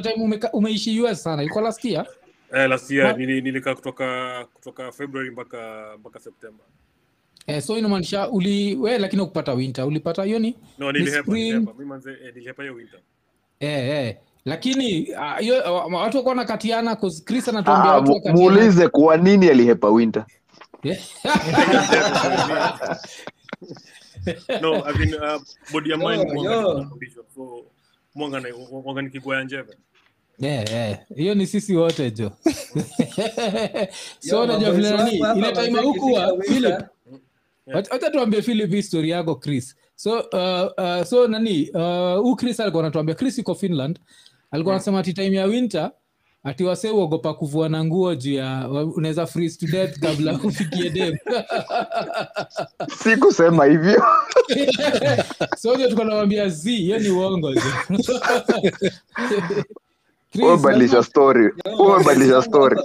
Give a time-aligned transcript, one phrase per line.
[0.00, 2.06] kuna time umeka, umeishi us sana ilikuwa last year
[2.54, 6.66] Eh, last year Ma- nili, nilikaa kutoka kutoka February mpaka mpaka September.
[7.46, 11.44] eh, so inamaanisha uli we lakini ukupata winter ulipata hiyo ni No, Ni nilihepa, spring.
[11.44, 11.72] nilihepa.
[11.72, 13.00] Mimi manze eh, nilihepa hiyo winter.
[13.60, 14.16] eh, eh.
[14.44, 19.16] lakini ah, hiyo uh, watu wakuwa nakatiana 'cause chris anatuambia Ah, watu wakatiana muulize kwa
[19.16, 20.26] nini alihepa winter
[20.82, 21.00] Eh.
[24.62, 26.90] no, I mean, uh, body ya mind mwanga.
[27.34, 27.64] So
[28.14, 28.48] mwanga na
[28.84, 29.72] mwanga ni kigwaya njeve.
[30.42, 30.98] Eh, yeah.
[31.16, 32.32] hiyo ni sisi wote jo
[34.28, 36.74] so unajua vile nani ile time hukuwa philip.
[37.66, 39.76] wacha tuambie philip hii yako chris.
[39.94, 43.98] So uh, uh, so nani uh, huu chris alikuwa anatuambia chris yuko finland.
[44.50, 45.90] Alikuwa anasema ati time ya winter
[46.44, 51.16] ati wase uogopa kuvua na nguo juu ya unaweza freeze to death kabla ufikie dem
[53.02, 54.02] si kusema hivyo.
[55.56, 57.54] So ndio tuko nawambia z hiyo ni uongo
[60.34, 61.44] umebadilisha story.
[61.44, 62.76] Yo, umebadilisha story.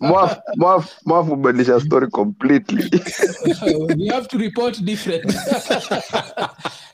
[0.00, 2.90] Mwaf mwaf mwaf story completely.
[3.98, 5.24] We have to report different.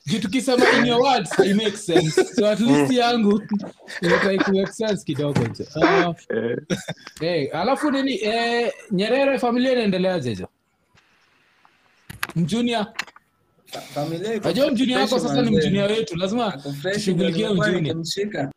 [0.07, 2.15] Juu tukisema in your words it makes sense.
[2.35, 3.43] So at least yangu
[4.03, 6.57] inatrai ku sense kidogo uh, Eh,
[7.21, 10.49] hey, alafu nini eh, nyerere familia inaendeleaje jo?
[12.37, 12.87] Mjunia
[14.45, 16.63] najua mjunia wako sasa ni mjunia wetu lazima
[16.93, 18.53] tushughulikie mjunia nikimshika.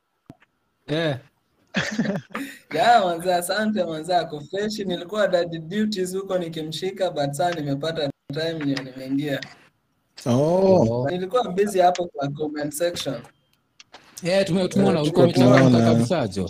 [2.74, 8.54] Ya, manze asante mwanza, ako fresh nilikuwa dad duties huko nikimshika but saa nimepata time
[8.84, 9.42] nimeingia
[10.26, 13.22] Oh, nilikuwa busy hapo kwa comment section
[14.24, 16.50] Yeah, tume- tumeona Eh, ulikuwa umechangamka kabisa jo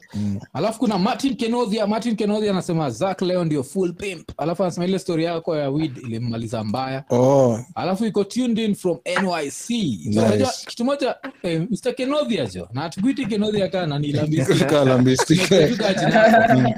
[0.53, 4.30] alafu kuna martin kenodhia martin kenodhia anasema zak leo ndio full pimp.
[4.38, 7.03] Alafu anasema ile story yako ya wid ilimmaliza mbaya.
[7.09, 10.45] Oh, alafu iko tuned in from nyc Nice.
[10.67, 15.48] kitu moja eh, mr kenodhia jo na hatukuiti kenodhia kaa nanilambisi Sika lambistika.
[15.48, 16.73] Tumekumbuka jina lako.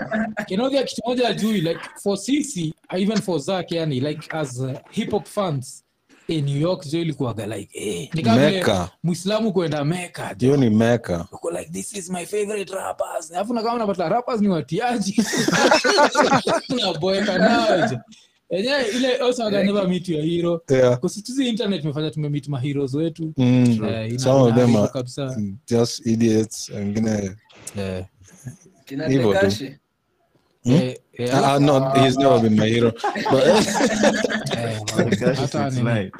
[0.47, 5.11] kenodhia kitu moja ajui like for sisi even for zak yani like as uh, hip
[5.11, 5.83] hop fans
[6.27, 8.65] in new york jo ilikuwaga like eh, ni kama vile
[9.03, 9.85] muislamu kwenda
[10.37, 13.31] jo hiyo ni meka uko like this is my favorite rappers.
[13.31, 15.23] Alafu na kama unapata rappers ni watiaji.
[16.69, 17.89] Unaboeka nao
[18.49, 20.61] enyewe ile also I never meet your hero.
[20.69, 20.99] Yeah.
[20.99, 23.33] kusituzi internet imefanya tumemeet ma heroes wetu.
[23.37, 23.83] Mm.
[23.85, 25.37] Eh, some of them are kabisa.
[25.67, 27.35] just idiots wengine
[29.07, 29.65] Hivyo tu.
[30.63, 30.94] Yeah.
[31.19, 32.91] Uh, Ah, ah, no, he's never been my hero.
[33.31, 33.61] But, eh,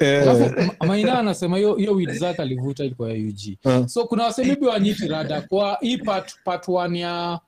[0.00, 4.66] eh, maina anasema hiyo hiyo wid zake alivuta ilikuwa ya ug uh, so kuna wasemibi
[4.66, 7.40] wanyiti rada kwa hii part, part one ya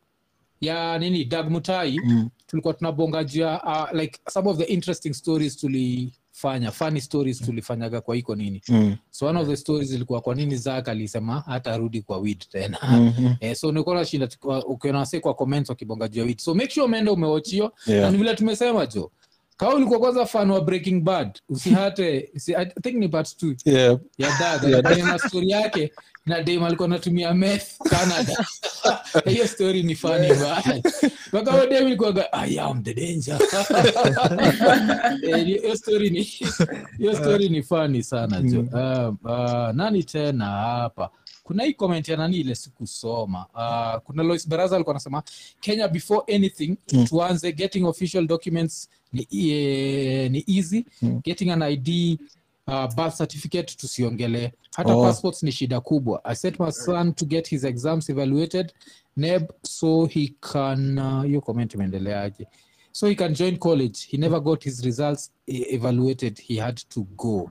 [0.61, 5.13] ya nini dag mutai mm, tulikuwa tunabonga juu ya uh, like some of the interesting
[5.15, 5.57] stories
[6.35, 8.63] tulifanya funny stories tulifanyaga kwa iko nini.
[8.69, 12.45] Mm, so one of the stories ilikuwa kwa nini zak alisema hata arudi kwa wid
[12.53, 12.79] tena?
[12.83, 14.29] Mhm, eh, so nilikuwa nashinda
[14.67, 18.03] ukiona wase kwa comments wakibonga juu ya wid so make sure umeenda umewachio yeah.
[18.03, 19.11] na ni vile tumesema jo
[19.57, 21.39] kawa ulikuwa kwanza fan wa breaking bad?
[21.49, 23.55] Usihate usi, i think ni part two.
[23.65, 23.99] Yeah.
[24.19, 25.07] ya dada yeah.
[25.09, 25.93] na story yake
[26.27, 28.47] na dem alikuwa anatumia meth canada.
[29.31, 30.29] Hiyo story ni fani
[31.29, 33.39] mpaka huyo dem ilikuwaga i am the danger.
[35.23, 36.23] Eh, hiyo story ni
[36.99, 38.61] hiyo story ni funny sana jo.
[38.61, 41.11] Um, uh, nani tena hapa?
[41.43, 43.47] Kuna hii comment ya nani ile sikusoma?
[43.55, 45.23] Uh, kuna lois baraza alikuwa anasema
[45.61, 47.05] kenya before anything Mm.
[47.07, 50.85] tuanze getting official documents ni, eh, ni easy.
[51.03, 51.21] Mm.
[51.25, 52.19] getting an id
[52.67, 55.03] uh, birth certificate tusiongelee hata Oh.
[55.05, 56.25] passports ni shida kubwa.
[56.25, 58.73] I sent my son to get his exams evaluated.
[59.17, 62.47] Neb so he can uh, hiyo comment imeendeleaje
[62.93, 63.99] so he can join college.
[64.09, 66.39] He never got his results eh, evaluated.
[66.39, 67.51] He had to go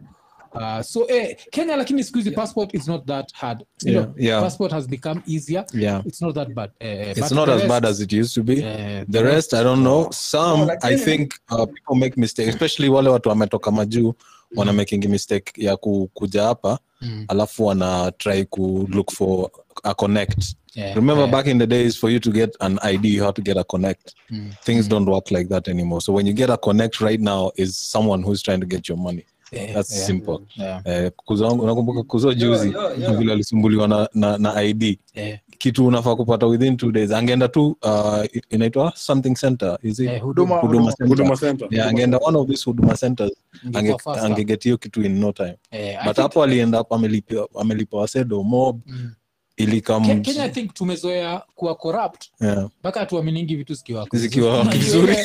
[0.55, 3.59] Uh, so eh, kenya lakini siku hizi passport is not that hard.
[3.83, 4.41] You Yeah, know, yeah.
[4.41, 5.65] passport has become easier.
[5.73, 6.01] Yeah.
[6.05, 6.69] it's not that bad.
[6.79, 8.61] Eh, It's not as rest, bad as it used to be.
[8.63, 10.09] eh, the rest i don't know.
[10.11, 14.13] Some No, i think uh, people make mistakes especially wale watu wametoka majuu
[14.55, 19.49] wana making mistake ya ku, kuja hapa mm, alafu wana try ku look for
[19.83, 20.55] a connect.
[20.75, 23.33] Eh, remember eh, back in the days for you to get an id you had
[23.35, 24.13] to get a connect.
[24.29, 26.01] Mm, things don't work like that anymore.
[26.01, 28.97] So when you get a connect right now is someone who's trying to get your
[28.97, 29.25] money
[29.73, 30.37] that's eh, simple.
[30.55, 32.73] yeah, eh, kuzo wangu unakumbuka kuzo juzi
[33.17, 37.11] vile alisumbuliwa na, na, na id eh, kitu unafaa kupata within two days.
[37.11, 40.09] Angeenda tu uh, inaitwa something center is it?
[40.09, 40.55] Eh, huduma.
[40.57, 41.07] Huduma center.
[41.07, 41.67] Huduma Center.
[41.71, 43.31] yeah, angeenda one of these huduma centers
[43.73, 45.55] ange- angeget hiyo kitu in no time.
[45.71, 48.81] Eh, but hapo alienda hapo amelipa amelipa wasedo mob.
[48.87, 49.11] Mm.
[49.57, 52.23] ilikam kenya i think tumezoea kuwa corrupt.
[52.41, 52.69] Yeah.
[52.79, 55.15] mpaka hatuaminingi vitu zikiwa Zikiwa vizuri.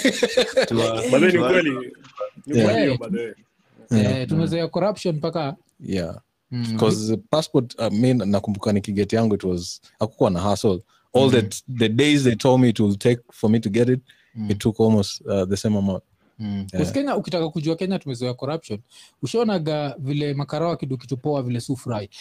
[3.91, 4.21] ni Yeah.
[4.21, 6.21] Eh, tumezoea corruption mpaka yeah.
[6.51, 10.81] Mm, because passport uh, mi nakumbuka nikigeti yangu it was hakukuwa na hustle
[11.15, 11.43] all the
[11.79, 14.01] the days they told me it will take for me to get it
[14.35, 14.51] Mm.
[14.51, 16.03] it took almost uh, the same amount
[16.39, 16.67] Mm.
[16.73, 16.93] Yeah.
[16.93, 18.79] Kenya ukitaka kujua kenya tumezoea corruption
[19.23, 20.99] ushaonaga vile makarao kidu
[21.43, 21.61] vile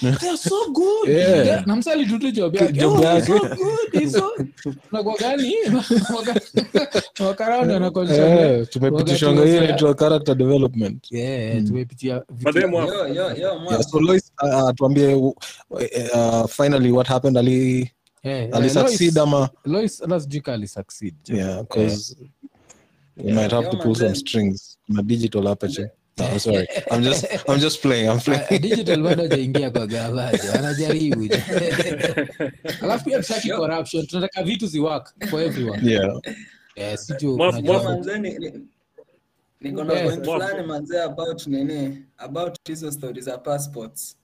[0.20, 1.46] They are so good Yeah.
[1.48, 3.26] Yeah, na msali tutu job yake Job Oh, yake.
[3.28, 4.34] so good, he's so-
[4.92, 5.54] Unakuwa gani
[7.20, 8.66] makarao ndio Eh, wanakontrol.
[8.66, 11.68] tumepitishwanga Wakati hiyo inaitwa character development Yeah, Mm.
[11.68, 15.34] tumepitia vitu- But then mwa- yo yo yo yeah, so Lois, uh, tuambie uh,
[15.70, 17.92] uh, finally what happened ali
[18.24, 21.16] Yeah, yeah, succeed Lois- ama Lois hata sijui ali succeed.
[21.28, 22.16] yeah because
[23.18, 24.78] we Yeah, might have yo, to pull some strings.
[24.88, 26.68] My digital aperture no, sorry.
[26.92, 28.62] I'm just i'm just playing i'm Ah, playing.
[28.62, 31.24] digital bado hajaingia kwa gavaja anajaribu.
[32.82, 35.90] Alafu pia tutaki corruption tunataka vitu ziwork for everyone.
[35.92, 36.20] Yeah.
[36.76, 37.10] Yes,
[38.20, 38.68] ni- ni-
[39.62, 42.06] niko na point fulani manzee about nini?
[42.18, 44.18] About hizo stories za passports.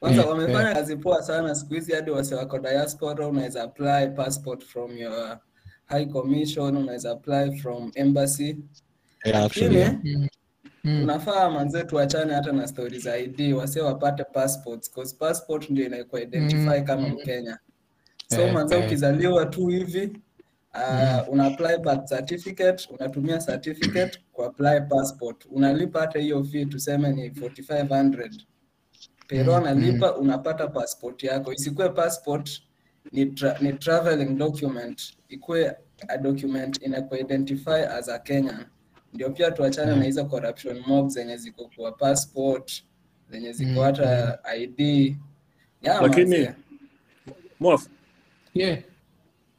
[0.00, 0.74] Kwanza Mm, wamefanya yeah.
[0.74, 5.38] kazi poa sana siku hizi hadi wase wako diaspora unaweza apply passport from your
[5.86, 8.56] high commission unaweza apply from embassy
[9.24, 9.96] yeah lakini yeah.
[10.04, 10.28] Mm.
[10.84, 11.02] Mm.
[11.02, 16.20] unafaa manze tuachane hata na stori za id wase wapate passports cause passport ndio inaikuwa
[16.20, 17.58] identify Mm, kama mkenya
[18.34, 18.86] so Eh, manze eh.
[18.86, 20.18] ukizaliwa tu hivi
[20.74, 27.12] uh, una apply birth certificate unatumia certificate ku apply passport unalipa hata hiyo fee tuseme
[27.12, 28.30] ni 4500
[29.28, 32.62] pero analipa unapata passport yako isikuwe passport
[33.12, 35.76] ni, tra ni traveling document ikuwe
[36.08, 38.66] a document ina kuidentify as a Kenyan.
[39.12, 42.84] Ndio pia tuachane na hizo corruption mob zenye ziko kwa passport
[43.30, 44.80] zenye ziko Mm, hata ID
[45.82, 46.48] yeah, Lakini-
[47.60, 47.88] Mof,
[48.54, 48.78] Yeah.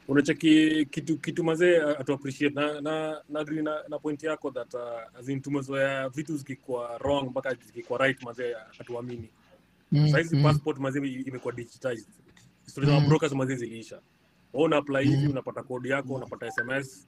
[0.07, 4.74] unacheki kitu kitu mazee atu appreciate na na na agree na, na point yako that
[4.74, 9.30] uh, as in tumezoea vitu zikikuwa wrong mpaka zikikuwa right mazee hatuamini.
[9.92, 10.44] Mm, saizi mm.
[10.44, 12.07] passport mazee imekuwa digitized
[12.66, 13.08] stories za Mm.
[13.08, 14.02] brokers mazee ziliisha
[14.54, 17.08] wewe una apply hivi unapata kodi yako unapata sms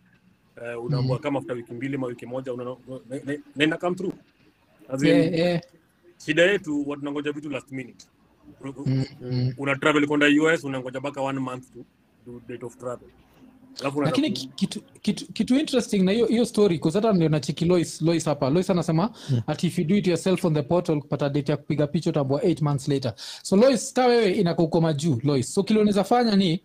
[0.77, 4.13] uh, unaambua kama after wiki mbili ma wiki moja una na- na- na come through.
[4.89, 5.61] As in Yeah, yeah.
[6.25, 8.05] shida yetu watu tunangoja vitu last minute.
[8.85, 9.53] Mm, mm.
[9.57, 11.65] una travel kwenda US unangoja mpaka one month
[12.25, 13.09] to date of travel
[14.03, 18.49] lakini kitu, kitu, kitu interesting na hiyo hiyo story hata ndio nachiki lois lois hapa.
[18.49, 19.09] Lois anasema
[19.47, 22.41] ati if you do it yourself on the portal kupata date ya kupiga picha utambua
[22.41, 23.13] 8 months later.
[23.43, 25.53] So lois ka wewe inakukoma juu lois.
[25.53, 26.61] So kile unaweza fanya ni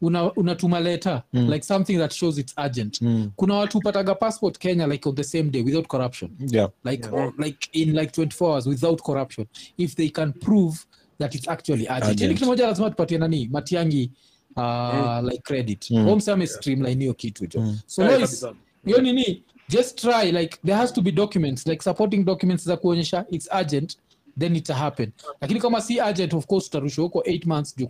[0.00, 1.50] una, unatuma letter Mm.
[1.50, 3.00] like something that shows it's urgent.
[3.02, 3.30] Mm.
[3.36, 6.30] kuna watu upataga passport kenya like on the same day without corruption.
[6.50, 6.70] Yeah.
[6.84, 7.14] Like Yeah.
[7.14, 9.46] or, like in like 24 hours without corruption.
[9.78, 10.76] If they can prove
[11.18, 12.02] that it's actually urgent.
[12.04, 12.20] Urgent.
[12.20, 13.48] yani kitu moja lazima tupatie nani?
[13.52, 14.10] Matiangi
[14.58, 15.90] uh, like credit.
[15.90, 15.98] Mm.
[16.08, 16.20] mm.
[16.32, 17.78] ame streamline hiyo kitu jo Mm.
[17.86, 18.46] so Yeah, Lois,
[18.84, 19.42] hiyo nini?
[19.68, 23.96] Just try like there has to be documents like supporting documents za kuonyesha it's urgent
[24.38, 25.12] then it happen.
[25.40, 27.88] Lakini kama si urgent of course utarushwa huko 8 months juu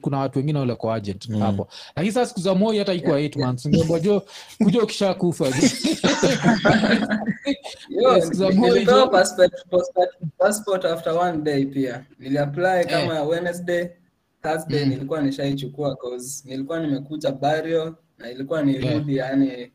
[0.00, 1.40] kuna watu wengine wale kwa urgent Mm.
[1.40, 1.68] hapo.
[1.96, 3.66] Lakini sasa siku za moi hata ikuwa 8 months.
[3.68, 4.22] Ngeambwa jo
[4.64, 5.44] kuja ukisha kufa
[9.10, 12.04] passport, passport, passport after one day pia.
[12.18, 13.88] Niliapply kama wednesday
[14.44, 14.88] thursday Mm.
[14.90, 19.72] nilikuwa nishaichukua cause nilikuwa nimekuja bario na ilikuwa nirudi yani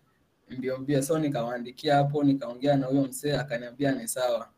[0.57, 4.49] mbio mbio so nikawaandikia hapo nikaongea na huyo msee akaniambia ni sawa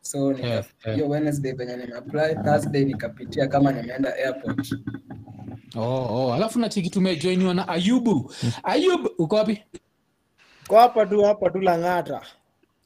[0.00, 0.64] so hiyo Yeah,
[0.98, 1.10] yeah.
[1.10, 4.72] wednesday venye nimeapply thursday nikapitia kama nimeenda airport
[5.76, 5.82] oh,
[6.26, 6.34] oh.
[6.34, 9.62] alafu nachiki tumejoiniwa na ayubu ayub uko wapi
[10.68, 12.22] Kwa hapa tu hapa tu Lang'ata.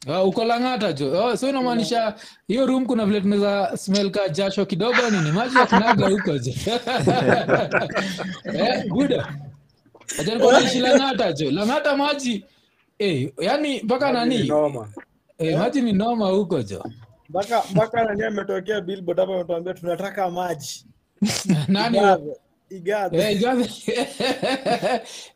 [0.07, 1.11] Uh, uko langata jo.
[1.25, 2.15] Oh, so inamaanisha
[2.47, 5.31] hiyo room kuna vile tunaweza smell ka jasho kidogo nini?
[5.31, 6.51] Maji yakinaga huko jo
[8.53, 9.33] eh, buda
[10.81, 11.51] langata jo.
[11.51, 12.45] Langata maji
[12.99, 14.51] eh, yani mpaka nani?
[15.37, 16.83] eh, maji ni noma huko jo.
[17.29, 20.85] Mpaka mpaka nani ametokea billboard hapa ametuambia tunataka maji.
[21.67, 21.99] nani
[22.69, 23.31] Eh,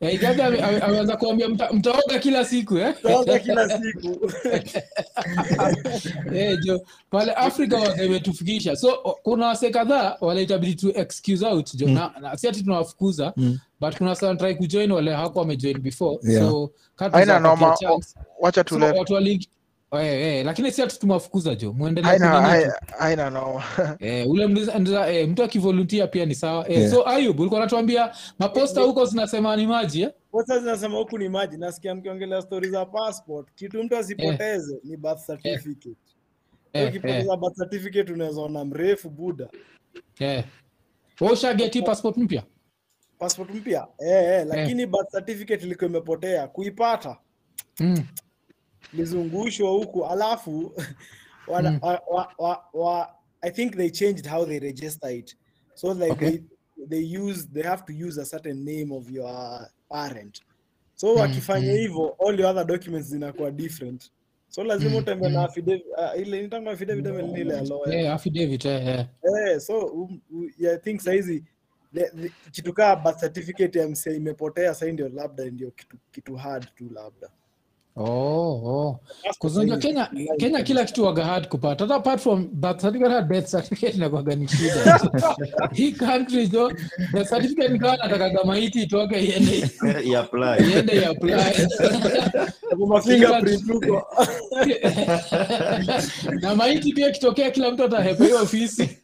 [0.01, 2.93] Eh, Igathe ame- ame- ameanza kuambia mtaoga kila siku eh?
[3.43, 4.31] Kila siku.
[6.35, 8.91] Eh, jo pale afrika waga imetufikisha so
[9.23, 13.59] kuna wase kadhaa wale itabidi tu excuse out jo na, na si ati tunawafukuza Mm.
[13.79, 16.49] but kuna wase wanatry kujoin wale hawako wamejoin before Yeah.
[16.49, 16.71] so
[17.11, 17.89] haina noma wacha
[18.39, 19.13] wacha so watu
[19.91, 22.69] eh, eh, lakini si ati tumewafukuza jo muendelee haina kunini tu.
[22.71, 23.63] haina- haina noma
[23.99, 24.43] Eh, ule
[25.07, 26.91] eh, mtu akivolunteer pia ni sawa eh, Yeah.
[26.91, 30.11] so ayub ulikuwa natuambia maposta huko zinasema ni maji eh?
[30.31, 31.57] Posta zinasema huku ni maji.
[31.57, 33.47] Nasikia mkiongelea stori za passport.
[33.55, 35.89] Kitu mtu asipoteze ni birth certificate.
[36.73, 39.49] Eh, eh, Ukipoteza birth certificate unaweza ona mrefu buda.
[40.19, 40.43] eh.
[41.21, 42.43] Ushageti passport mpya
[43.19, 46.47] Passport mpya eh, eh, lakini birth certificate ilikuwa imepotea.
[46.47, 47.17] Kuipata
[47.79, 48.03] mm.
[48.93, 50.73] Lizungushwa huku alafu
[51.47, 51.79] wana, Mm.
[51.81, 55.37] wa, wa, wa, wa, I think they changed how they register it.
[55.73, 56.29] So like Okay.
[56.29, 56.41] they,
[56.89, 60.41] they use they have to use a certain name of your parent
[60.95, 64.11] so wakifanya hivyo all your other documents zinakuwa different
[64.49, 68.65] so lazima utembe na affidavit uh, ile nitanga affidavit ama ni ile lawyer Eh, affidavit
[68.65, 69.05] eh, eh.
[69.51, 70.21] Eh, so um,
[70.57, 71.43] yeah, I think saizi
[72.51, 76.89] kitu kaa birth certificate ya msee imepotea sai ndio labda ndio kitu, kitu hard tu
[76.93, 77.29] labda
[77.99, 78.99] Oh, oh.
[79.39, 81.83] Kuzunja Kenya, Kenya kila kitu waga hard kupata.
[81.83, 84.99] Hata apart from birth certificate, hata death certificate inakuwaga ni shida.
[85.73, 86.71] Hii country jo,
[87.13, 89.69] death certificate nikawa natakaga maiti itoke iende
[90.11, 91.67] iapply iende apply.
[92.77, 94.07] Kuna fingerprint huko.
[96.41, 98.97] na maiti pia kitokea kila mtu atahepa hiyo ofisi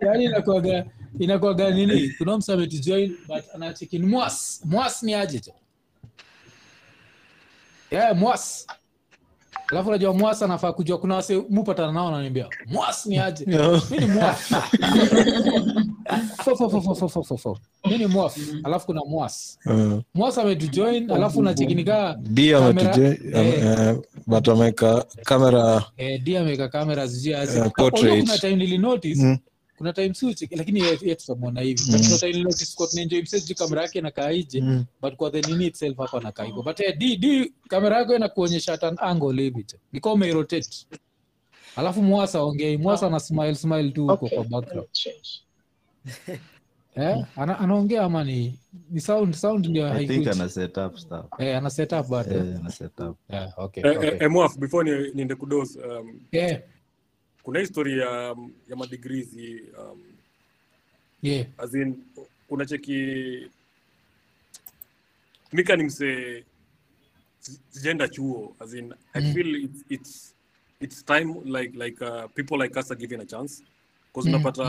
[0.00, 0.84] yaani inakuwa
[1.18, 5.52] inakuwaga nini kuna msa ametujoin but anacheki mwas mwas ni aje jo
[7.90, 8.66] yeah, mwas
[9.70, 13.44] alafu unajua mwas anafaa kujua kuna wase mupatana nao ananiambia mwas ni aje?
[13.90, 14.52] Mi ni mwaf
[17.90, 19.58] mi ni mwaf alafu kuna mwas
[20.14, 23.96] mwas ametujoin alafu nachekinikaa d Kamera- ametuje eh.
[23.96, 27.58] uh, but ameweka kamera eh, ameweka kamera sijui aje.
[27.58, 27.70] Eh,
[28.20, 29.38] kuna time nilinotice Mm.
[29.78, 31.82] Kuna time si lakini ye- ye tutamwona hivi.
[31.92, 34.84] But time nilinotice Scott Nenjo himself kamera yake inakaa ije Mm.
[35.02, 36.62] but kwa the nini itself hapa nakaa hivyo.
[36.62, 39.76] But eh, di di kamera yako inakuonyesha at an angle hivi tu.
[40.12, 40.86] Umeirotate
[41.76, 44.88] alafu mwasa ongei mwasa ana smile smile tu huko kwa background.
[46.98, 48.58] Eh ana, anaongea ama ni
[48.90, 51.24] ni sound sound ndio i ana set up stuff.
[51.38, 53.16] Eh ana set up bado eh ana set up.
[53.30, 54.08] Yeah okay Eh, okay.
[54.08, 56.60] eh, eh, Mwaf, before ni- niende kudos um, yeah
[57.46, 58.36] kuna histori ya,
[58.68, 60.02] ya madegrees hii, um,
[61.22, 61.46] yeah.
[61.58, 62.04] as in
[62.48, 63.50] kuna cheki
[65.52, 66.44] mika ni mse
[67.70, 69.34] sijaenda chuo as in i Mm.
[69.34, 70.34] feel it's, it's,
[70.80, 73.62] it's time like, like uh, people like us are given a chance.
[74.12, 74.62] Bcause Mm, unapata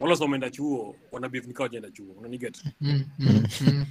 [0.00, 3.86] wala wasa wameenda chuo wanabif nikawa wajaenda chuo unaniget mm, mm, mm.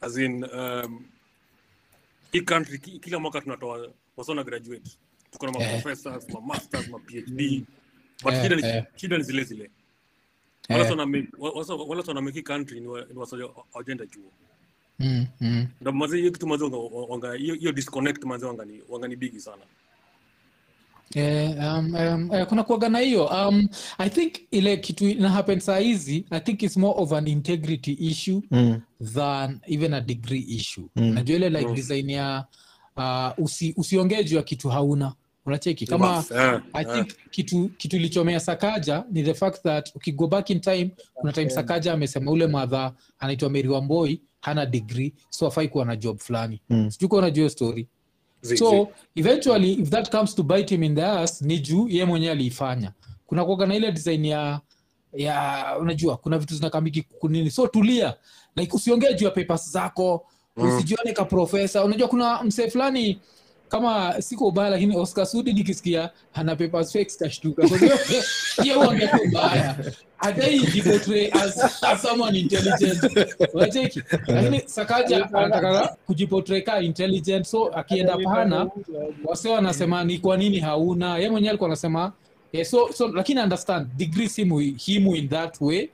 [0.00, 1.04] as in um,
[2.32, 4.90] hii country kila mwaka tunatoa wasona graduate
[5.30, 5.66] tuko na Eh.
[5.66, 7.64] maprofessors ma masters ma phd
[8.24, 8.84] but Eh, shida ni, eh.
[8.96, 9.70] shida ni zile zile Eh.
[10.76, 10.88] wala
[12.42, 13.36] country ni ni wasa
[15.00, 15.66] Mm, mm.
[15.80, 16.46] ndo hiyo kitu
[16.88, 17.36] wanga-
[19.16, 19.62] bigi sana
[21.14, 23.68] Eh, um, um, eh, kuna kuaga na hiyo um,
[23.98, 27.92] i think ile kitu ina happen saa hizi i think it's more of an integrity
[27.92, 28.80] issue Mm.
[29.14, 31.14] than even a degree issue Mm.
[31.14, 31.74] najua ile like Mm.
[31.74, 32.46] design ya
[32.98, 35.12] uh, usi, usiongee juu ya kitu hauna.
[35.46, 35.86] Unacheki?
[35.86, 37.06] Kama Bas, eh, i think yeah.
[37.30, 41.92] kitu kitu ilichomea sakaja ni the fact that ukigo back in time kuna time sakaja
[41.92, 46.60] amesema ule madha anaitwa meri wamboi hana degree so afai kuwa na job fulani.
[46.70, 46.90] Mm.
[46.90, 47.88] sijui kuwa unajua story.
[48.42, 48.56] Zi- zi.
[48.56, 52.32] so eventually if that comes to bite him in the ass ni juu ye mwenyewe
[52.32, 52.92] aliifanya.
[53.26, 54.60] Kuna kuoga na ile design ya
[55.12, 58.14] ya unajua kuna vitu zinakamiki kunini so tulia.
[58.56, 60.26] Like usiongee juu ya papers zako
[60.58, 60.76] Mm.
[60.76, 63.18] usijione ka profesa unajua kuna msee fulani
[63.68, 67.66] kama siko ubaya lakini oscar sudi nikisikia ana papers fake kashtuka
[68.62, 69.76] hiyo tu mbaya.
[70.18, 72.98] Adai jiportray as, as someone intelligent.
[73.54, 74.02] Unacheki?
[74.26, 77.46] Lakini sakaja anataka kujiportray intelligent.
[77.46, 78.70] So akienda pana
[79.24, 81.18] wase wanasema ni kwa nini hauna?
[81.18, 82.12] Ye mwenyewe alikuwa anasema
[82.52, 85.88] yeah, so, so lakini understand degree si muhimu in that way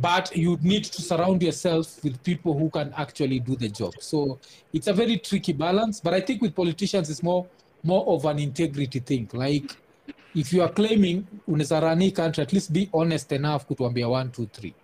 [0.00, 4.38] but you need to surround yourself with people who can actually do the job so
[4.72, 7.46] it's a very tricky balance but i think with politicians it's more
[7.84, 9.76] more of an integrity thing like
[10.34, 14.30] if you are claiming unaweza run hii country at least be honest enough kutuambia one
[14.30, 14.74] two three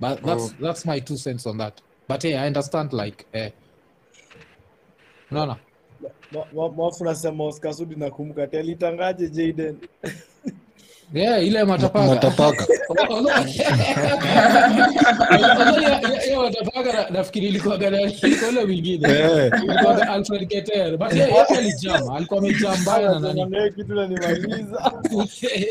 [0.00, 3.52] but that's that's my two cents on that but hey, i understand like eh,
[5.30, 5.56] unaona
[6.52, 9.76] mwafu nasema Oscar Sudi nakumbuka ati alitangaje Jayden
[11.14, 12.06] yeah ile matapaka.
[12.06, 12.66] Matapaka.
[16.24, 19.08] Hiyo matapaka nafikiri ilikuwa ile mwingine.
[19.08, 19.52] Eh.
[20.08, 20.96] Alfred Keter.
[20.96, 23.42] But yeye yeye alijam alikuwa amejambaya na nani.
[23.42, 24.00] Anasema, "Eh, kitu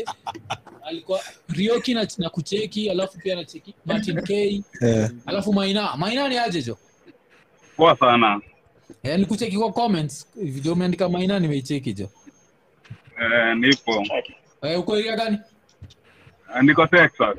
[0.88, 4.62] alikuwa Rioki na, na kucheki alafu pia na cheki Martin K.
[4.80, 5.10] Yeah.
[5.26, 5.96] alafu Maina.
[5.96, 6.78] Maina ni aje jo
[7.76, 8.40] poa sana.
[9.02, 10.26] Yeah, ni kucheki kwa comments.
[10.36, 12.08] Video umeandika Maina nimeicheki jo
[13.20, 14.04] eh, nipo
[14.64, 15.38] eh, uko area gani
[16.54, 17.36] Uh, niko Texas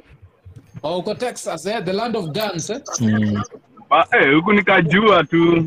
[0.83, 2.79] oh, uko Texas eh, the land of guns eh?
[2.99, 3.41] Mm.
[3.89, 5.65] Ba- eh, huku nikajua tu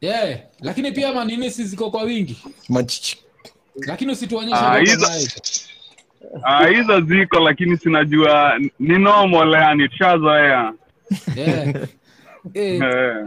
[0.00, 3.18] yeah lakini pia manini si ziko kwa wingi Machichi.
[3.86, 5.06] lakini usituonyeshe Ah, hizo-
[6.42, 10.72] Ah, hizo ziko lakini sinajua ni normal yani tushazoea
[11.36, 11.68] yeah.
[12.54, 13.26] eh, eh,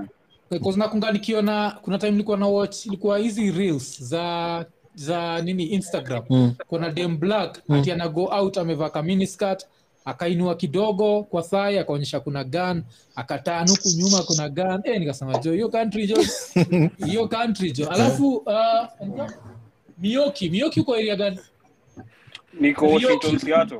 [0.49, 4.65] sababu nakunga nikiona kuna time nilikuwa na watch ilikuwa hizi reels za
[4.95, 6.23] za nini instagram.
[6.29, 6.53] Mm.
[6.67, 9.65] kuna dem black ati ana go out amevaa kaminiskat
[10.05, 12.83] akainua kidogo kwa thai akaonyesha kuna gan
[13.15, 16.17] akataa huku nyuma kuna gan e, nikasema jo hiyo country jo
[17.07, 19.27] hiyo country jo alafu uh,
[19.97, 21.39] mioki mioki uko area gani?
[22.59, 23.79] Niko washington seattle.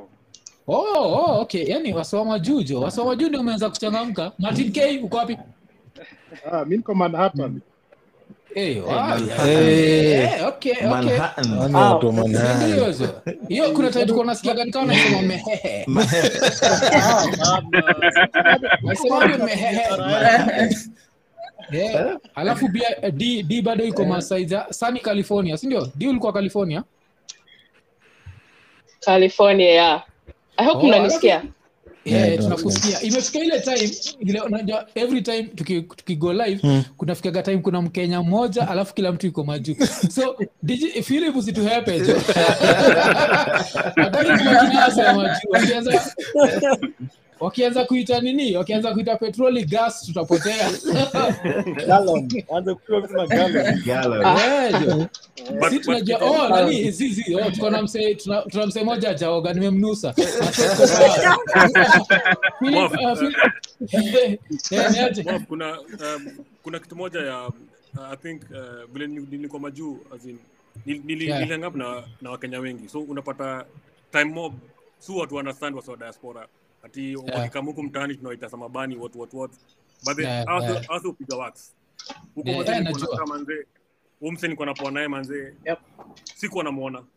[0.66, 1.64] Oh, oh, okay.
[1.68, 4.32] Yani wasoma juu jo wasoma juu ndio umeanza kuchangamka.
[4.38, 5.38] Martin k uko wapi?
[6.52, 7.60] Ah, mi niko Manhattan.
[13.48, 15.86] Hiyo kuna time tulikuwa nasikia gani kama nasema mehehe
[18.82, 19.80] Nasemaje mehehe
[21.72, 26.82] Eh, alafu pia eh, d d bado iko masaiza sani california sindio d ulikuwa california?
[29.00, 30.02] California, yeah.
[30.56, 31.30] I hope Oh, mnanisikia.
[31.30, 31.44] Yeah,
[32.04, 33.00] Yeah, tunakusikia.
[33.02, 36.82] imefika ile time ile unajua every time tuki, tukigo live Hmm.
[36.96, 39.76] kunafikaga time kuna mkenya mmoja alafu kila mtu iko majuu.
[40.14, 40.36] So
[41.02, 42.14] philip usituhepe jo?
[43.96, 46.02] Hataki kumakinasa ya majuu wakianza
[47.40, 48.56] wakianza kuita nini?
[48.56, 50.70] Wakianza kuita petroli gas tutapotea.
[51.86, 52.28] Gallon.
[54.38, 55.08] Eh,
[55.70, 56.90] si tunajua kitu- oh nani?
[56.90, 60.14] Zizi oh tuko na msee tuna, msee moja ajaoga nimemnusa.
[65.48, 65.78] Kuna
[66.62, 67.52] kuna kitu moja ya uh,
[68.12, 69.98] i think uh, vile nili- nilikuwa majuu
[70.86, 72.88] nilihang up na, na wakenya wengi.
[72.88, 73.64] So unapata
[74.12, 74.54] time mob
[74.98, 76.46] su watu understand wasiwa diaspora
[76.84, 77.24] ati Yeah.
[77.38, 79.54] wakikama huku mtaani tunawaita samabani watu watu watu.
[80.04, 80.84] But Yeah, yeah.
[80.90, 81.72] also upiga wax.
[82.34, 83.26] Huko Yeah, yeah, najua.
[84.20, 85.54] manzee niko napoa naye manzee
[86.34, 87.08] sikuwa namuona Yeah,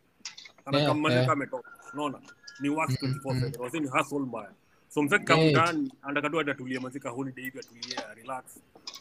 [0.66, 1.32] anakamaliza yeah.
[1.32, 2.18] ametoka unaona?
[2.60, 4.50] Ni wax 24/7 wazee ni hustle mbaya.
[4.88, 5.26] So mzee Yeah.
[5.26, 6.78] kama mtaani anataka tu atulie.
[6.78, 8.44] Mazika holiday hivi atulie relax.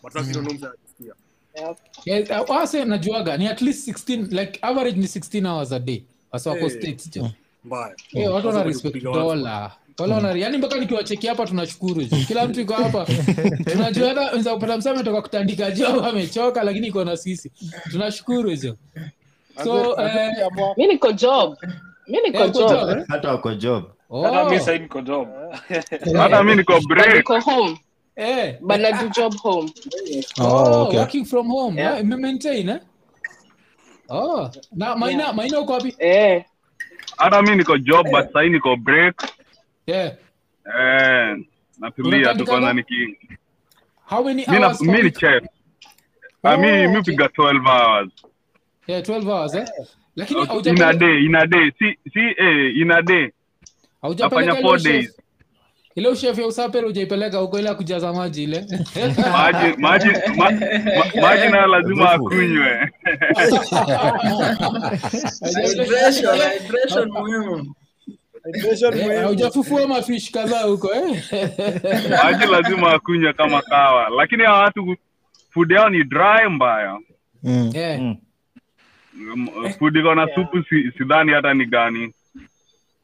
[0.04, 1.14] But sasa ndio mzee anasikia.
[2.06, 6.04] Yeah, uh, wase najuaga ni at least 16 like average ni 16 hours a day.
[6.32, 6.70] Wase wako Hey.
[6.80, 7.32] states jo.
[7.64, 7.96] Mbaya.
[8.14, 12.74] Eh, watu wana respect dola wala yani mpaka nikiwacheki hapa tunashukuru juu kila mtu iko
[12.74, 13.06] hapa
[13.72, 17.52] tunajua hata kupata msee ametoka kutandika job amechoka lakini iko na sisi
[17.92, 18.76] tunashukuru jo
[19.64, 20.32] so eh,
[20.78, 21.58] Mi niko job.
[22.08, 22.90] Mi niko Eh, job, job.
[22.90, 23.06] eh?
[23.08, 23.84] hata wako job
[24.24, 25.28] hata mi oh, niko job
[26.56, 27.78] niko But break home.
[28.16, 29.70] eh, But na do job home.
[30.40, 30.98] Oh, oh, okay.
[31.00, 31.94] working from home Yeah.
[31.96, 32.04] yeah.
[32.20, 32.80] maintain eh
[34.10, 35.36] oh na maina Yeah.
[35.36, 36.44] maina uko wapi Eh.
[37.18, 39.16] hata mi niko job but sahii niko break
[39.88, 40.12] yeah.
[40.80, 41.38] Eh,
[41.80, 43.18] natulia tu kwanza niki
[44.06, 45.44] how many hours per ni chef.
[46.44, 48.12] Ah, mi Oh, mi 12 hours.
[48.88, 49.66] Yeah 12 hours eh?
[50.16, 51.72] Lakini Okay, in a day in a day.
[51.80, 53.32] Si si eh, in a day.
[54.02, 55.18] Haujapeleka nafanya ile four days.
[55.96, 58.60] ile ushef ya usapere hujaipeleka huko ile kujaza maji ile.
[59.32, 62.90] Maji maji ma, ma, maji na lazima akunywe.
[65.66, 67.76] Hydration, hydration muhimu.
[68.54, 71.24] Eh, haujafufua mafish kadhaa huko eh?
[72.24, 74.96] maji lazima akunywe kama kawa lakini hawa watu
[75.50, 77.00] food yao ni dry mbaya
[77.44, 77.72] Mm.
[77.76, 78.18] Eh, Mm.
[79.14, 79.48] Mm,
[79.80, 82.14] food iko na supu si, sidhani hata ni gani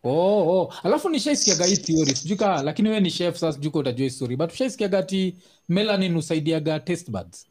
[0.04, 0.12] oh,
[0.60, 0.74] oh.
[0.84, 4.52] alafu nishaisikiaga hii theory sijui kaa lakini we ni chef sasa sijui utajua story but
[4.54, 5.36] ushaisikiaga ati
[5.70, 7.48] melanin husaidiaga taste buds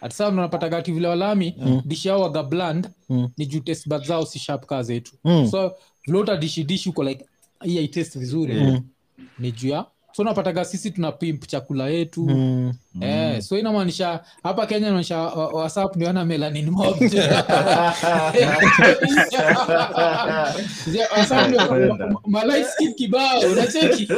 [0.00, 1.82] ati saa unapataga ati vile walami Mm.
[1.84, 3.28] dishi yao waga bland Mm.
[3.38, 5.46] ni juu taste buds zao si sharp kaa zetu Mm.
[5.50, 5.72] so
[6.10, 7.24] vile uta dishi dishi uko like
[7.64, 8.54] hii haitaste vizuri.
[8.54, 8.82] Mm.
[9.38, 12.22] ni juu ya so napataga sisi tuna pimp chakula yetu.
[12.26, 12.72] Mm.
[13.00, 16.96] Eh, so inamaanisha hapa kenya inaonyesha wa- whatsapp ndio ana melanin mob.
[22.74, 24.08] Skin kibao unacheki?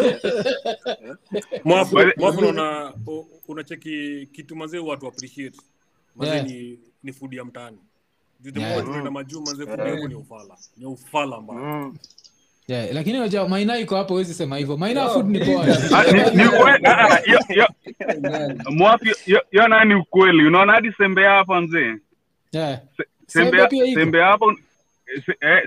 [1.65, 1.97] Mwafu
[2.39, 2.93] unaona
[3.49, 5.59] unacheki kitu mazee watu appreciate.
[6.17, 6.47] Mazee Yeah.
[6.47, 7.79] ni ni food ya mtaani
[9.11, 10.57] Majuu food ni ufala.
[10.77, 11.91] Ni ufala mbaya.
[12.69, 14.77] Yeah, lakini unajua maina iko hapo huwezi sema hivyo.
[14.77, 15.67] Maina food ni poa.
[18.71, 19.43] Mwapi yo-
[19.95, 20.47] ukweli?
[20.47, 21.95] Unaona hadi sembe hapa mzee?
[23.95, 24.55] Sembe hapo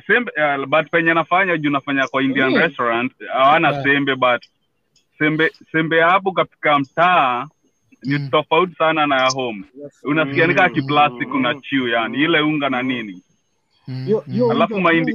[0.07, 0.31] sembe
[0.67, 2.57] but penye nafanya juu nafanya kwa indian Mm.
[2.57, 4.43] restaurant hawana sembe but
[5.19, 7.47] sembe sembe hapo katika mtaa
[8.05, 8.29] ni Mm.
[8.29, 9.63] tofauti sana na ya home
[10.03, 13.21] unasikia nikaa kiplastic una chiu yani ile unga na nini
[13.87, 14.37] Mm, Yo- mm.
[14.37, 15.13] yo Alafu mahindi-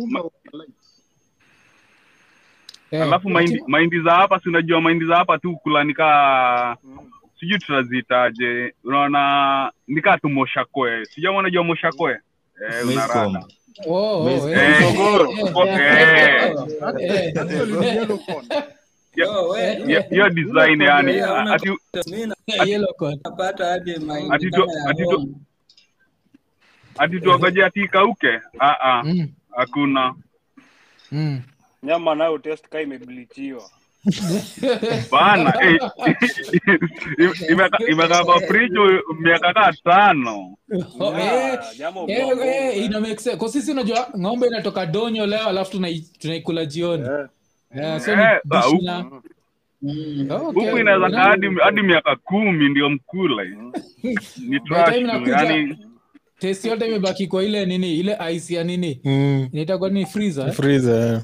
[2.93, 6.77] Yeah, alafu mahindi mahindi za hapa si unajua mahindi za hapa tu kula nikaa
[7.41, 13.45] sijui tutazitaje unaona nikaa tu moshakoe sijua unajua moshakoe eh, unarada.
[13.87, 16.55] Oh, oh, eh, Eh, eh,
[16.99, 18.65] eh, eh,
[19.15, 21.13] Hiyo- hiyo design yani.
[21.13, 21.69] Yeah, ati
[27.17, 28.41] eh, tuogoje ati ikauke?
[28.59, 30.15] Ah, ah, Mm, hakuna.
[31.13, 31.41] Mm.
[31.83, 33.71] nyama nayo test ka imeblichiwa
[35.13, 35.79] bana eh,
[37.89, 40.57] imekaa kwa frijo miaka kaa tano.
[41.01, 41.59] Oh, eh,
[42.09, 42.91] eh,
[43.27, 43.37] eh.
[43.37, 45.81] Kwa sisi unajua ng'ombe inatoka donyo leo alafu
[46.19, 47.03] tunaikula jioni.
[47.09, 47.27] Eh,
[47.75, 48.01] Eh,
[48.45, 49.11] dish huku- na-
[49.83, 50.65] Okay.
[50.67, 54.15] huku inaweza kaa hadi hadi miaka kumi ndio mkula By
[54.49, 55.79] ni trash time tu, inakuja, yani
[56.39, 59.01] taste yote imebaki kwa ile nini ile ice ya nini?
[59.05, 59.49] Mm.
[59.53, 60.07] inaitwa nini?
[60.07, 60.53] Freezer eh?
[60.55, 61.23] Freezer, yeah.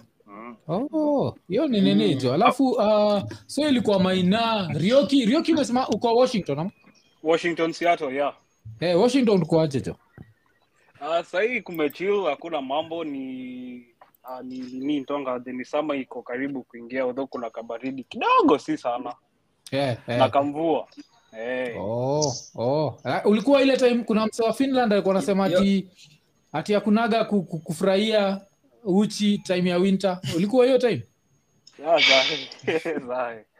[0.68, 6.58] Oh, hiyo ni nini jo alafu uh, so ilikuwa maina rioki rioki umesema uko washington
[6.58, 6.70] ama?
[7.22, 8.34] Washington, Seattle, yeah.
[8.80, 9.96] eh, washington ukoaje jo?
[11.00, 13.86] Uh, sahii kumechill, hakuna mambo ni
[14.28, 15.52] uh, ni nini tonga the
[16.00, 19.14] iko karibu kuingia, udho kuna kabaridi kidogo, si sana.
[19.72, 20.20] Yeah, yeah.
[20.20, 20.86] na kamvua.
[21.30, 21.78] Hey.
[21.78, 22.86] Oh, oh.
[23.04, 25.88] Uh, ulikuwa ile time kuna mse wa finland alikuwa anasema ati
[26.52, 28.40] ati hakunaga ku- ku- kufurahia
[28.84, 30.20] uchi time ya winter.
[30.36, 31.02] Ulikuwa hiyo time?
[31.78, 32.02] Yeah,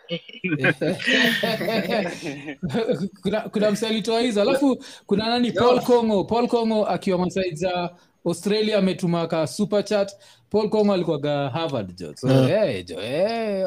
[3.22, 4.42] kuna, kuna msealitoa hizo.
[4.42, 5.52] Alafu kuna nani?
[5.52, 7.90] Paul congo paul congo akiwa masaid za
[8.26, 10.12] australia ametuma ka super chat
[10.50, 12.64] paul kong alikuwaga harvard jo so Yeah.
[12.66, 13.64] hey, jo hey,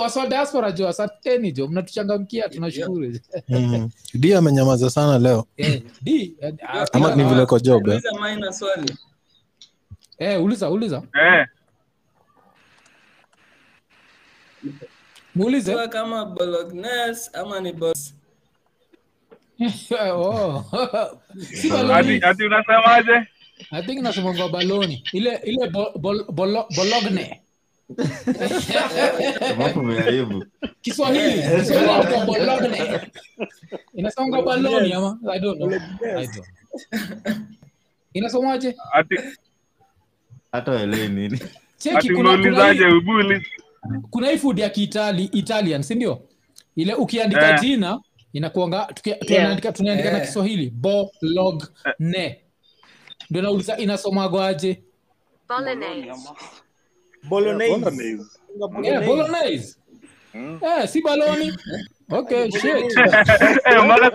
[0.00, 3.12] waswa diaspora jo asanteni jo mnatuchangamkia tunashukuru
[3.48, 3.90] Mm.
[4.14, 5.80] d amenyamaza sana leo yeah.
[6.02, 6.54] D, eh,
[6.92, 8.00] ama ni vile kwa job eh?
[10.18, 11.46] Eh, uliza uliza eh,
[15.34, 18.14] muulize kama bolognes ama ni boss.
[20.12, 20.64] oh.
[21.60, 21.70] si
[22.46, 23.26] unasemaje
[23.70, 27.40] i think nasemanga baloni ile ile bo, bol, bolo, bologne.
[29.76, 30.44] Umeharibu.
[30.82, 31.42] kiswahili.
[31.42, 33.00] Kiswahili inaitwa bologne.
[33.94, 35.18] Inasonga baloni ama?
[35.32, 35.70] I don't know.
[35.72, 36.46] I don't.
[38.14, 39.14] inasomaje ati
[40.52, 41.40] Hata waelewi nini.
[41.78, 42.80] cheki kuna, kuna, hii,
[44.10, 46.22] kuna hii food ya kiitali italian si ndio?
[46.76, 47.60] Ile ukiandika Eh.
[47.60, 48.00] jina
[48.32, 48.88] inakuanga
[49.72, 50.26] tunaandika na Eh.
[50.26, 52.40] kiswahili bologne
[53.30, 53.76] ndio nauliza
[57.28, 57.80] Bolognese.
[58.82, 59.76] Yeah, bolognese.
[60.34, 61.52] Eh, si baloni.
[62.08, 62.62] Okay, shit.
[63.66, 64.10] eh, mara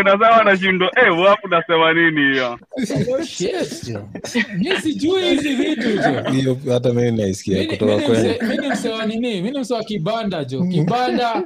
[0.00, 1.12] unasema nashindwa eh,
[1.50, 2.58] nasema nini hiyo
[3.26, 3.56] Shit,
[4.82, 5.88] sijui hizi vitu
[6.32, 9.42] hiyo hata mimi naisikia kutoka kwenu mse- mi ni mse wa nini?
[9.42, 10.64] Mi ni mse kibanda jo.
[10.64, 11.42] Kibanda.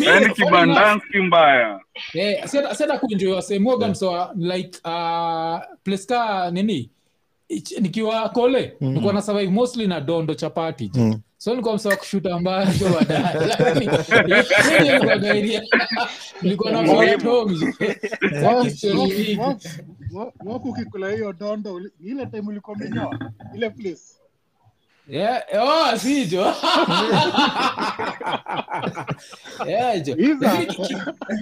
[0.00, 1.80] Yani kibandansi mbaya
[2.14, 3.94] Eh, si hata- si hata kuenjoy wase Morgan
[4.36, 6.90] like uh, pleska nini?
[7.80, 8.92] Nikiwa kole mm.
[8.92, 10.90] nikuwa na survive mostly na dondo chapati.
[10.94, 11.20] Mm.
[11.36, 13.88] so nilikuwa msewa kushuta mbayo baadaye
[15.18, 15.62] gairia.
[16.42, 17.20] nilikuwa na Muhimu.
[17.20, 17.72] photo jo.
[18.40, 19.38] Saki story mingi.
[20.44, 22.76] mwaku ukikula hiyo dondo ile time ulikuwa
[23.54, 24.02] ile place
[25.08, 26.54] Yeah, oh, si jo.
[29.66, 30.14] Yeah, jo.
[30.16, 30.46] Iza.
[30.52, 30.94] Lakini ki-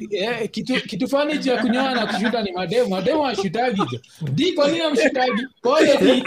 [0.09, 3.99] ki- eh, kitu kitu fani cha kunyoa na kushuta ni mademu mademu ashutagi jo
[4.33, 6.25] di kwa nini amshutagi pole di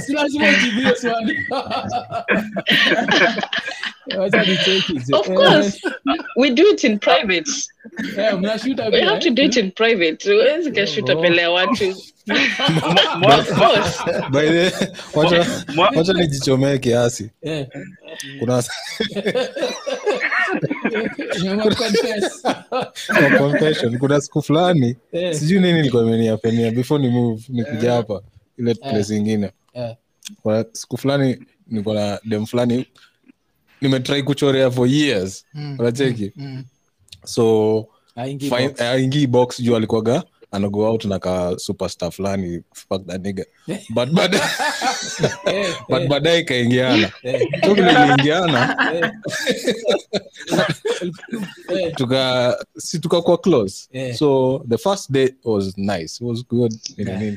[0.00, 1.38] si lazima ujibie swali
[4.18, 5.80] wacha nicheki jo Of course,
[6.36, 7.50] we do it in private.
[8.18, 10.32] Eh mnashuta We have to do it in private.
[10.32, 11.90] Huwezi kashuta mbele ya watu.
[13.22, 13.98] Of course.
[14.30, 14.58] By the
[15.14, 15.46] way,
[15.96, 17.66] wacha nijichomee kiasi eh
[18.38, 18.62] kuna
[23.38, 25.34] confession kuna siku fulani Eh.
[25.34, 28.22] sijui nini ilikuwa imeniapenia before ni move nikuja hapa
[28.58, 29.96] ile place ingine Eh.
[30.42, 32.86] kuna siku fulani niko na dem fulani
[33.80, 36.64] nimetrai kuchorea for years Mm, unacheki mm.
[37.24, 39.60] So aingii box.
[39.60, 43.44] juu alikwaga anago out na ka superstar fulani fuck that nigga.
[43.94, 44.34] But but
[45.46, 47.12] Eh, but eh, baadaye ikaingiana.
[47.22, 48.76] Eh, so vile iliingiana.
[48.94, 49.10] Eh.
[51.68, 53.88] Eh, tuka si tukakuwa close.
[53.92, 54.16] Yeah.
[54.16, 56.20] so the first day was nice.
[56.20, 57.36] It was good Yeah.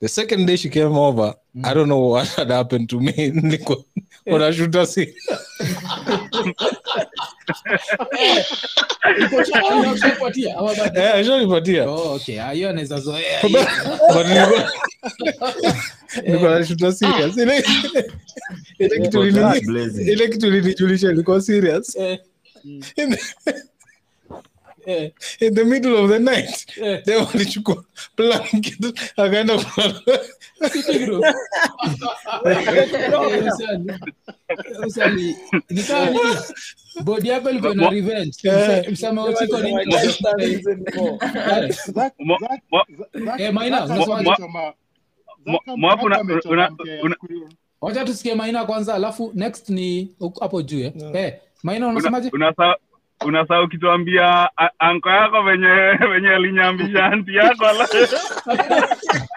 [0.00, 3.12] the second day she came over i don't know what had happened to me.
[4.26, 5.14] Unashuta si
[10.94, 12.40] eh ashanipatia Oh, okay.
[12.40, 14.70] Ah, hiyo anaweza zoea but niko
[16.32, 17.36] niko nashuta serious.
[18.78, 21.96] Ile kitu ile linijulisha ilikuwa serious
[24.86, 27.02] Eh, in the, middle of the night yeah.
[27.04, 27.84] they walichukua
[28.16, 29.54] blanket akaenda.
[29.54, 30.20] Eh.
[35.70, 35.82] Ni
[37.04, 38.32] bodi yako ilikuwa na revenge.
[38.44, 38.84] Eh,
[42.18, 43.86] mo- Zack- Eh, Maina,
[47.28, 47.48] hiyo.
[47.80, 50.92] wacha tusikie maina kwanza alafu next ni hapo juu eh.
[51.14, 52.30] Eh, maina unasemaje
[53.24, 57.88] unasahau ukituambia anko yako venye venye alinyambisha anti yako ala-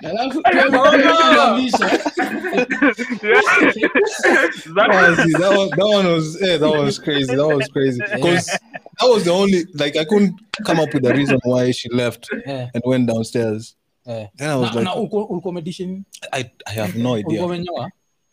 [0.10, 1.90] alafu pia kunyambisha.
[1.90, 3.88] See,
[4.76, 7.36] that was that one was that was crazy.
[7.36, 11.14] That was crazy because that was the only like I couldn't come up with a
[11.14, 12.70] reason why she left yeah.
[12.74, 13.76] and went downstairs.
[14.06, 14.28] Yeah.
[14.36, 17.42] Then I was Na- like, na uko, uko I I have no idea.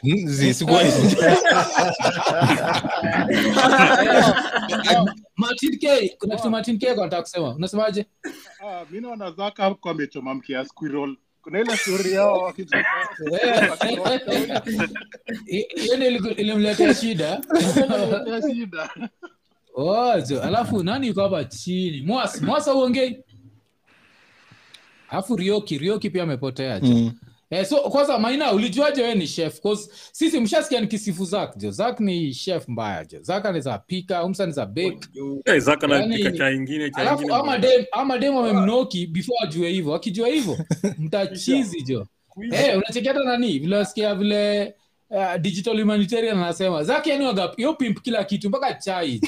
[6.18, 7.54] kuna kitu Martin K anataka kusema.
[7.54, 8.06] Unasemaje?
[8.66, 11.16] Ah, mi naona Zaka hapo amechoma mkia squirrel.
[11.42, 12.52] Kuna ile story yao
[15.76, 17.40] Hiyo ndio ilimletea shida.
[18.54, 18.90] shida.
[19.74, 22.00] Ojo, alafu nani yuko hapa chini?
[22.06, 23.18] mwasa Mwas uongei.
[25.09, 26.88] Alafu Rioki, Rioki pia amepotea jo.
[26.88, 27.12] Mm.
[27.50, 29.61] Eh, so kwanza Maina ulijuaje wewe ni chef?
[29.61, 31.70] Cause sisi mshasikia nikisifu Zak jo.
[31.70, 33.18] Zak ni chef mbaya jo.
[33.22, 34.98] Zak anaweza pika, umsa anaweza bake.
[35.44, 39.94] Eh, Zaka anapika chai ingine chai Alafu ama dem ama dem amemnoki before ajue hivyo.
[39.94, 40.59] Akijua hivyo
[40.98, 42.06] mtachizi jo.
[42.52, 43.59] Eh, unachekia hata nani?
[43.59, 43.87] Vile
[44.18, 44.74] vile
[45.11, 49.20] uh, digital humanitarian anasema zake yani waga yo pimp kila kitu mpaka chai.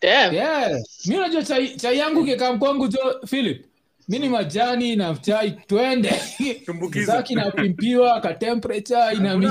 [0.00, 0.82] Eh.
[1.06, 3.67] Mi unajua chai, chai yangu kikam kwangu jo Philip.
[4.08, 6.10] Mi ni majani na chai twende.
[7.06, 9.34] Zaki napimpiwa ka temperature ina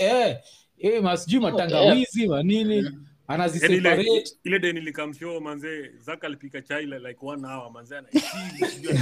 [0.00, 0.36] Eh,
[0.78, 2.92] eh, masijui matangawizi manini Yaani ile
[3.28, 4.24] anaziseparate.
[4.44, 9.00] ile day nilikamshow manzee Zaka alipika chai like one hour manze anaipiga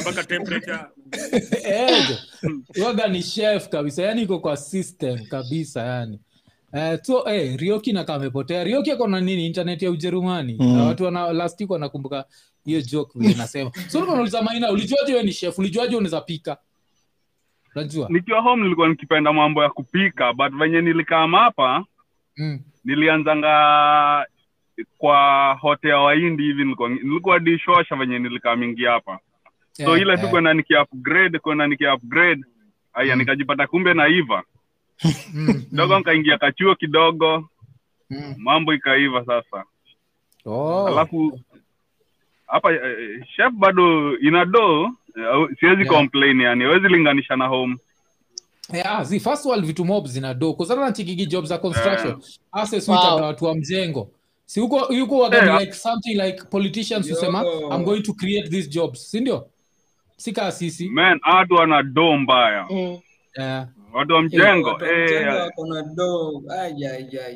[0.00, 0.78] mpaka temperature
[1.64, 2.18] Eh.
[2.84, 6.20] Waga ni chef kabisa, yani iko kwa system kabisa yani.
[6.72, 8.64] Eh, so eh, Rioki na kamepotea.
[8.64, 10.56] Rioki ako na nini internet ya Ujerumani.
[10.60, 10.76] Mm.
[10.76, 12.24] Na watu wana last week wanakumbuka
[12.64, 13.70] hiyo joke vile nasema.
[13.88, 15.58] So nilikuwa nauliza Maina, ulijuaje wewe ni chef?
[15.58, 16.56] Ulijuaje unaweza pika?
[17.74, 18.08] Unajua?
[18.10, 21.84] nikiwa home nilikuwa nikipenda mambo ya kupika but venye nilikama hapa
[22.40, 22.60] Mm.
[22.84, 24.26] nilianzanga
[24.98, 29.18] kwa hote ya wahindi hivi nilikuwa, nilikuwa dishwasha venye nilikaa mingi hapa
[29.72, 30.30] so yeah, ile tu eh.
[30.30, 33.18] kwenda nikiupgrade, kwenda niki aya mm.
[33.18, 34.42] nikajipata kumbe naiva
[35.02, 37.48] kidogo nkaingia nikaingia kachuo kidogo
[38.10, 38.34] mm.
[38.38, 39.64] mambo ikaiva sasa
[40.44, 40.86] Oh.
[40.86, 41.40] alafu
[42.46, 44.84] hapa eh, chef bado ina do
[45.16, 45.94] eh, siwezi Yeah.
[45.94, 47.76] complain yani awezi linganisha na home
[48.72, 52.88] Yeah, zi first world vitu mob zina do kuzana na chikiki job za construction access
[52.88, 52.98] Wow.
[52.98, 53.22] wow.
[53.22, 54.10] watu wa mjengo
[54.44, 55.60] si huko yuko waga Yeah.
[55.60, 59.46] like something like politicians husema I'm going to create these jobs si ndio
[60.16, 62.98] si kaa sisi man watu wana do mbaya Mm.
[63.38, 63.66] yeah.
[63.92, 64.78] Watu wa mjengo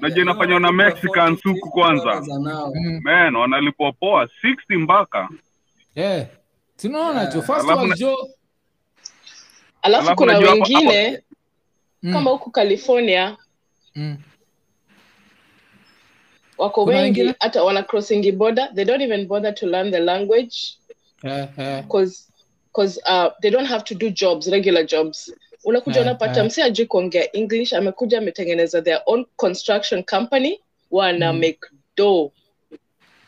[0.01, 2.05] Najua inafanywa na Mexican suku kwanza.
[2.05, 2.73] $40 an hour.
[2.75, 3.01] mm.
[3.03, 5.29] man wanalipwa poa 60 mpaka
[6.77, 7.27] tunaona
[7.97, 8.17] jo
[9.83, 11.23] Alafu kuna wengine
[12.03, 12.12] mm.
[12.12, 13.37] kama huku california.
[13.95, 14.17] Mm.
[16.59, 18.75] wako wengi hata wana crossing border.
[18.75, 20.57] They don't even bother to learn the language.
[21.25, 21.83] Yeah, yeah.
[21.83, 22.29] because
[22.67, 25.33] because uh, they don't have to do jobs regular jobs
[25.64, 26.46] unakuja yeah, unapata yeah.
[26.46, 31.38] msi ajui kuongea english amekuja ametengeneza their own construction company wana Mm.
[31.38, 31.59] make
[31.96, 32.33] do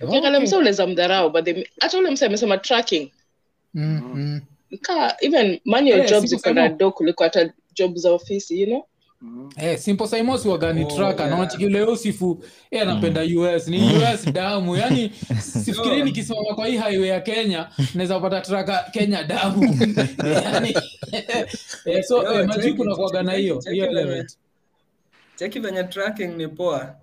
[0.01, 0.47] ukiangalia Okay.
[0.47, 1.49] msi unaweza mdharau but
[1.81, 3.11] hata ule msi amesema tracking
[3.75, 4.41] mm-hmm.
[4.81, 8.87] ka even manual yeah, jobs iko na do kuliko hata job za ofisi you know
[9.57, 11.31] Eh, simple Simons wagani Oh, tracker yeah.
[12.71, 14.77] eh anapenda US ni US damu.
[14.83, 19.63] Yani sifikiri nikisimama kwa hii highway ya Kenya naweza kupata tracker Kenya damu.
[20.45, 20.75] Yani
[21.85, 22.47] eh, so Yo, eh,
[22.97, 24.37] kuaga na hiyo hiyo venye- element
[25.37, 26.97] cheki venye tracking ni poa.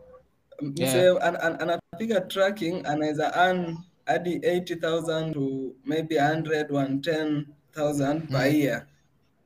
[0.76, 0.94] Yeah.
[1.18, 8.56] an, an, anapiga tracking anaweza earn hadi 80000 to maybe 100 110000 per Mm.
[8.56, 8.86] year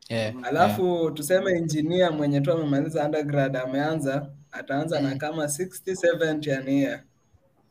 [0.09, 5.17] eh alafu tuseme engineer mwenye tu amemaliza undergrad ameanza ataanza na Mm.
[5.17, 7.03] kama 60 70 an year.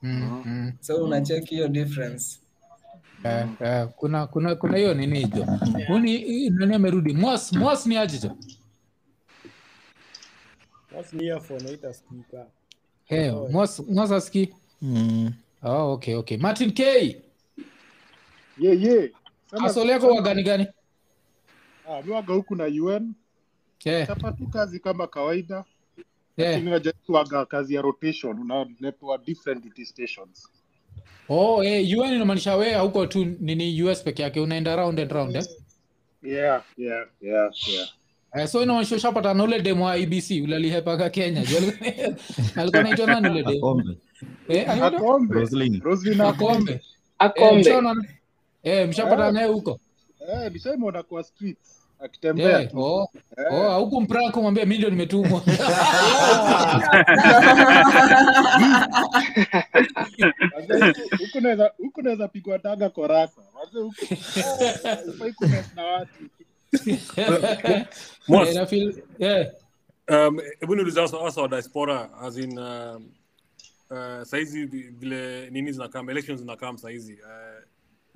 [0.03, 0.73] Mm, mm.
[0.81, 2.39] so unacheki hiyo difference.
[3.25, 5.47] Eh, eh, kuna kuna kuna hiyo nini hijo
[5.95, 7.13] uni nani amerudi?
[7.15, 8.37] Mwas mwas ni aje jo
[10.91, 12.47] That's ni earphone haita speaker.
[13.09, 15.33] eh mwas mwas aski Mm.
[15.63, 16.37] oh okay okay.
[16.37, 16.83] Martin K!
[18.59, 19.13] Ye, ye.
[19.51, 20.67] Sema- asole yako wagani gani
[21.89, 23.15] Ah, mi waga huku na UN.
[23.85, 25.65] Eh chapa tu kazi kama kawaida.
[26.37, 30.49] Eh lakini najaribu waga kazi ya rotation unaletwa different duty stations.
[31.29, 34.41] Oh, eh, UN inamaanisha wewe huko tu nini US peke yake?
[34.41, 35.45] Unaenda round and round eh?
[36.23, 37.89] yeah yeah yeah yeah.
[38.37, 40.57] Eh, so inamaanisha ushapata ule demo wa IBC ule
[41.11, 41.41] Kenya.
[41.41, 43.59] Alikuwa- nani ule?
[43.59, 43.97] Akombe.
[44.49, 44.69] Eh,
[49.29, 49.33] Eh.
[49.33, 49.81] naye huko.
[50.29, 51.57] Eh nishaimwona kwa akitembeahuku
[52.01, 53.09] akitembea Yeah, tu oh,
[53.39, 53.47] Eh.
[53.53, 55.43] oh, huku mprank umwambia mi nimetumwa
[61.79, 63.43] huku- naweza pigwa daga korasa
[65.19, 66.15] sahizi na watu.
[69.19, 69.47] Yeah, yeah.
[70.29, 73.09] Um, hebu niulize hasa hasa wa diaspora as in um,
[73.91, 77.64] uh, saizi vile nini zinakam elections zinakam saizi uh,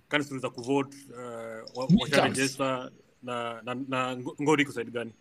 [0.08, 2.90] kanisa za kuvote uh, wa- washarejesta
[3.22, 5.12] na, na, na ngori iko saidi gani?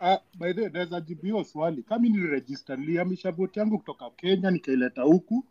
[0.00, 1.82] Ah, by the way, naweza jibu hiyo swali.
[1.82, 5.44] Kami niliregister nilihamisha vote yangu kutoka kenya nikaileta huku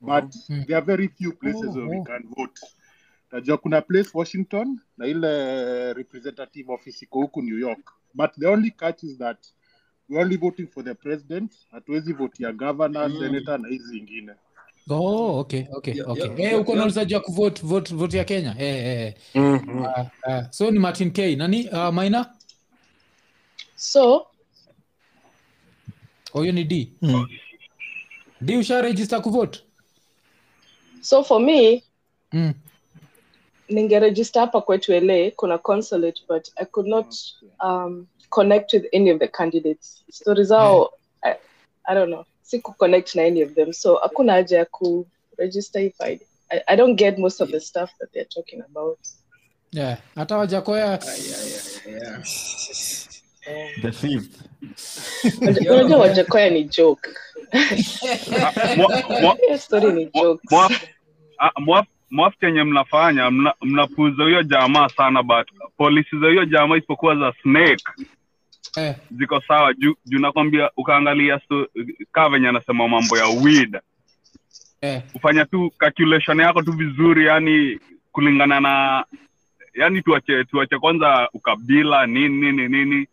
[0.00, 2.02] but there are very few places Oh, where we oh.
[2.04, 2.60] can vote.
[3.32, 7.92] Najua kuna place washington na ile representative office iko huku new york.
[8.14, 9.46] But the only catch is that
[10.08, 11.52] we're only voting for the president.
[11.70, 13.18] Hatuwezi vote ya governor Mm.
[13.20, 14.32] senator na hizi zingine
[14.90, 16.22] Oh, okay, okay, Yo- okay.
[16.22, 18.52] yo- Eh, uko na ulizaji wa kuvote vote, vote ya Kenya.
[18.52, 19.12] hey, hey.
[19.34, 19.82] Mm-hmm.
[19.82, 19.88] Uh,
[20.28, 21.36] uh, so ni Martin K.
[21.36, 21.68] Nani?
[21.68, 22.34] Uh, Maina?
[23.76, 24.26] So,
[26.32, 26.92] Huyo ni D.
[28.40, 29.60] D usha register kuvote?
[31.00, 31.82] so for me,
[32.32, 32.54] Mm.
[33.68, 37.14] ningeregister hapa kwetu LA, kuna consulate, but I could not
[37.64, 40.04] um, connect with any of the candidates.
[40.10, 40.88] stori zao,
[41.22, 41.34] I,
[41.84, 43.72] I don't know, siku connect na any of them.
[43.72, 45.06] So hakuna haja ya ku
[45.38, 46.18] register if I,
[46.50, 48.98] I, I don't get most of the stuff that they're talking about.
[49.72, 49.96] Yeah.
[50.14, 50.98] Hata wajakoya
[53.82, 54.42] The fifth.
[55.40, 57.08] Unajua Wajakoya ni joke.
[59.58, 60.10] Story ni.
[60.50, 60.88] Mwaf-
[61.38, 61.50] ah,
[62.40, 67.84] chenye mnafanya mna- mnapuza huyo jamaa sana but polisi za hiyo jamaa isipokuwa za snake
[68.76, 68.94] eh.
[69.10, 71.66] ziko sawa juu juu nakwambia ukaangalia so,
[72.12, 73.78] kaa venye anasema mambo ya weed
[74.80, 75.02] eh.
[75.14, 77.78] ufanya tu calculation yako tu vizuri yani
[78.12, 79.04] kulingana na
[79.74, 83.06] yani tuache tuache kwanza ukabila nini nini nini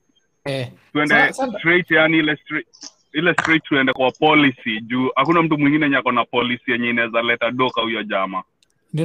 [0.45, 0.67] Eh.
[0.93, 2.67] tuende Sa- sa- straight yani ile straight
[3.13, 7.21] ile straight tuende kwa policy juu hakuna mtu mwingine nyako ako na policy yenye inaweza
[7.21, 8.43] leta doka huyo jama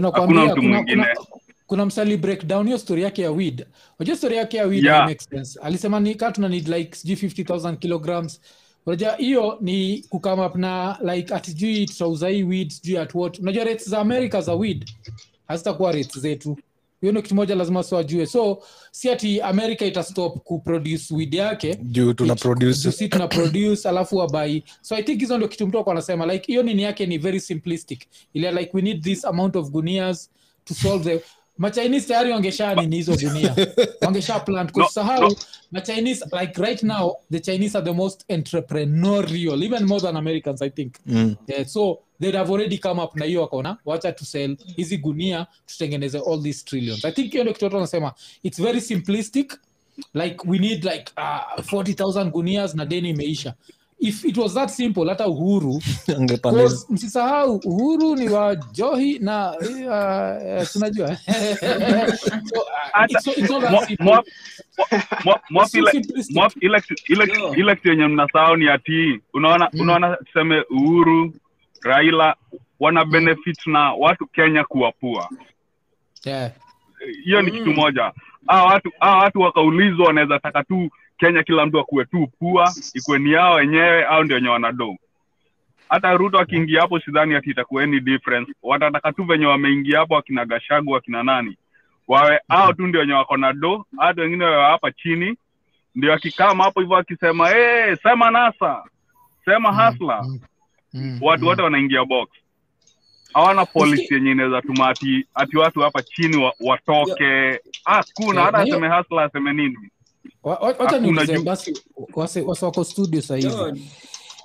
[0.02, 1.26] hakuna mtu mwingine kuna,
[1.70, 3.66] kuna msali breakdown hiyo story yake ya wid
[3.98, 5.06] Unajua story yake ya wid Yeah.
[5.08, 5.60] makes sense.
[5.62, 8.40] Alisema ni kaa tuna need like sijui 50000 kilograms.
[8.86, 13.38] Unajua hiyo ni kukama up na like atijui tutauza hii wid sijui at what.
[13.38, 14.90] Unajua rates za America za wid
[15.48, 16.58] hazitakuwa rates zetu.
[17.00, 18.26] Hiyo ndo kitu moja lazima sio ajue.
[18.26, 24.16] So si ati America itastop kuproduce wid yake juu tuna produce si tuna produce alafu
[24.16, 27.18] wabai so i think hizo ndio kitu mtu ako anasema like hiyo nini yake ni
[27.18, 28.00] very simplistic
[28.34, 30.30] ile like we need this amount of gunias
[30.64, 31.24] to solve the
[31.60, 33.56] machinese tayari wangesha nini hizo gunia
[34.00, 34.76] wangesha plant.
[34.76, 35.36] No, kusahau no.
[35.72, 40.70] machinese like right now the chinese are the most entrepreneurial even more than americans i
[40.70, 40.94] think.
[41.06, 41.36] Mm.
[41.46, 45.46] yeah, so they'd have already come up na hiyo wakaona wacha to sell hizi gunia
[45.66, 47.04] tutengeneze all these trillions.
[47.04, 49.60] I think hiyo ndio kitu watu wanasema it's very simplistic
[50.14, 53.54] like we need like uh, 40000 gunias na deni imeisha
[54.00, 55.82] if it was that simple hata uhuru.
[56.90, 60.64] Msisahau uhuru ni wa johi na uh,
[67.56, 71.34] ile- kitu yenye mnasahau ni ati unaona unaona tuseme uhuru
[71.82, 72.36] raila
[72.80, 75.28] wana benefit na watu kenya kuwapua.
[76.24, 76.52] Hiyo yeah.
[77.24, 78.12] hiyo ni kitu moja.
[78.46, 83.32] Hawa watu watu wakaulizwa wanaweza taka tu kenya kila mtu akuwe tu pua ikuwe ni
[83.32, 84.96] yao wenyewe au ndio wenye wanado
[85.88, 88.52] hata ruto akiingia hapo sidhani ati itakuwa any difference.
[88.62, 91.56] Watataka tu venye wameingia hapo akina gashagu akina nani.
[92.08, 95.36] Wawe hao tu ndio wenye wako na do hata wengine wawe hapa chini.
[95.94, 98.84] Ndio akikama hapo hivyo akisema hey, sema nasa
[99.44, 100.26] sema hasla
[101.20, 102.28] watu wote wanaingia box.
[103.34, 107.60] Hawana policy yenye inaweza tuma ati, ati watu hapa chini wa, watoke.
[107.84, 109.76] Hakuna hata aseme hasla aseme nini
[110.42, 111.78] wacha niulize basi
[112.14, 113.48] wase wase wako studio sahizi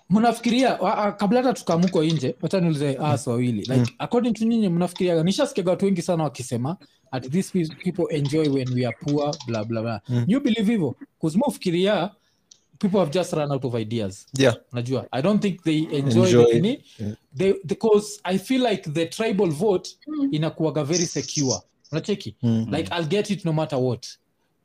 [0.10, 0.76] mnafikiria
[1.18, 5.86] kabla hata tukamuko nje wacha niulize as wawili like according to nyinyi mnafikiria nishasikiaga watu
[5.86, 6.78] wengi sana wakisema
[7.12, 7.52] at this
[7.84, 10.02] people enjoy when we are poor bla bla bla.
[10.10, 10.26] Mm.
[10.28, 10.96] you believe hivyo?
[11.20, 12.10] Kuzimufikiria
[12.80, 14.26] people have just run out of ideas.
[14.38, 14.56] Yeah.
[14.72, 16.58] najua i don't think they enjoy, Enjoy.
[16.58, 16.84] Any.
[17.00, 17.14] Yeah.
[17.38, 19.90] they, because i feel like the tribal vote
[20.32, 21.60] inakuwaga very secure.
[21.92, 22.36] Unacheki?
[22.44, 22.74] Mhm.
[22.74, 24.08] like i'll get it no matter what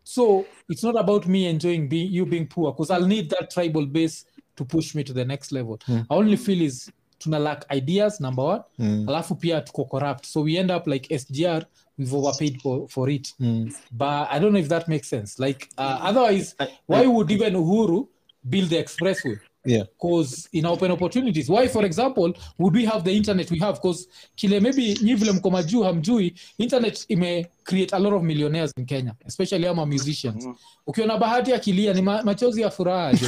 [0.05, 3.87] so it's not about me enjoying being you being poor because i'll need that tribal
[3.87, 4.27] base
[4.57, 6.07] to push me to the next level Mm.
[6.11, 9.09] i only feel is tuna lack ideas number one Mm.
[9.09, 11.65] alafu pia tuko corrupt so we end up like sgr
[11.99, 13.73] we've overpaid for, for it Mm.
[13.91, 16.55] but i don't know if that makes sense like uh, otherwise
[16.89, 18.09] why would even uhuru
[18.45, 19.85] build the expressway Yeah.
[20.01, 21.49] cause ina open opportunities.
[21.51, 23.75] Why for example would we have the internet we have?
[23.75, 28.73] Because kile maybe nyi vile mko majuu hamjui internet ime create a lot of millionaires
[28.79, 30.49] in kenya especially ama musicians.
[30.87, 33.27] Ukiona bahati akilia ni ma, machozi ya furaha jo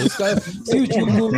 [0.64, 1.36] si uchungu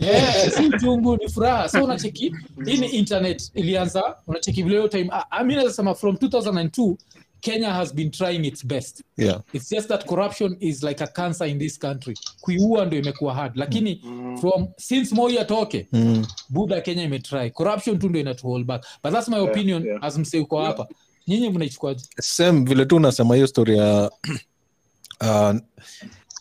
[0.00, 1.68] yeah, si uchungu ni furaha.
[1.68, 2.34] So unacheki
[2.66, 5.08] hii ni internet ilianza unacheki vile hiyo time.
[5.12, 6.96] Ah, ah, mi naweza sema from 2002
[7.40, 9.02] kenya has been trying its best.
[9.16, 9.40] Yeah.
[9.52, 12.14] it's just that corruption is like a cancer in this country.
[12.40, 13.56] Kuiua ndo imekuwa hard.
[13.56, 14.00] Lakini
[14.40, 16.26] from since moi atoke Mm.
[16.48, 17.50] buda kenya imetry.
[17.50, 18.84] Corruption tu ndo inatu hold back.
[19.02, 20.86] But that's my opinion as mse uko hapa.
[21.28, 22.04] Nyinyi mnaichukuaje?
[22.20, 24.10] Same vile tu unasema hiyo story ya
[25.20, 25.56] uh,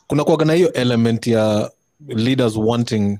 [0.08, 1.72] kuna kuaga na hiyo element ya
[2.08, 3.18] leaders wanting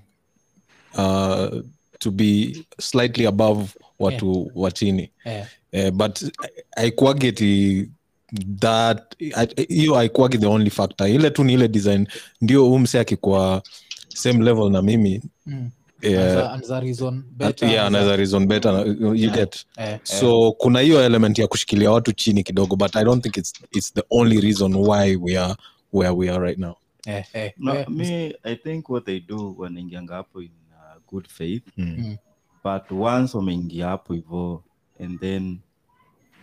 [0.98, 1.60] uh,
[2.00, 3.66] to be slightly above
[4.00, 5.12] watu wa chini.
[5.26, 5.46] Eh.
[5.72, 6.24] Eh, but
[6.76, 7.90] haikuageti
[8.60, 9.16] that
[9.70, 11.08] hiyo haikuagi the only factor.
[11.10, 12.08] Ile tu ni ile design.
[12.42, 13.62] Ndio umse mse akikuwa
[14.08, 15.22] same level na mimi.
[15.46, 15.70] Mm.
[16.04, 19.36] Anaweza- anaweza reason better, yeah, anaweza anaweza- reason better you Yeah.
[19.36, 19.66] get.
[20.04, 23.94] So kuna hiyo element ya kushikilia watu chini kidogo but i don't think it's, it's
[23.94, 25.56] the only reason why we are
[25.94, 26.74] where we are right now.
[27.06, 31.28] Eh, eh, No, eh, me, I think what they do wanaingianga hapo in uh, good
[31.28, 31.64] faith.
[31.78, 32.16] Mm.
[32.64, 34.64] but once wameingia hapo hivo
[35.00, 35.60] and then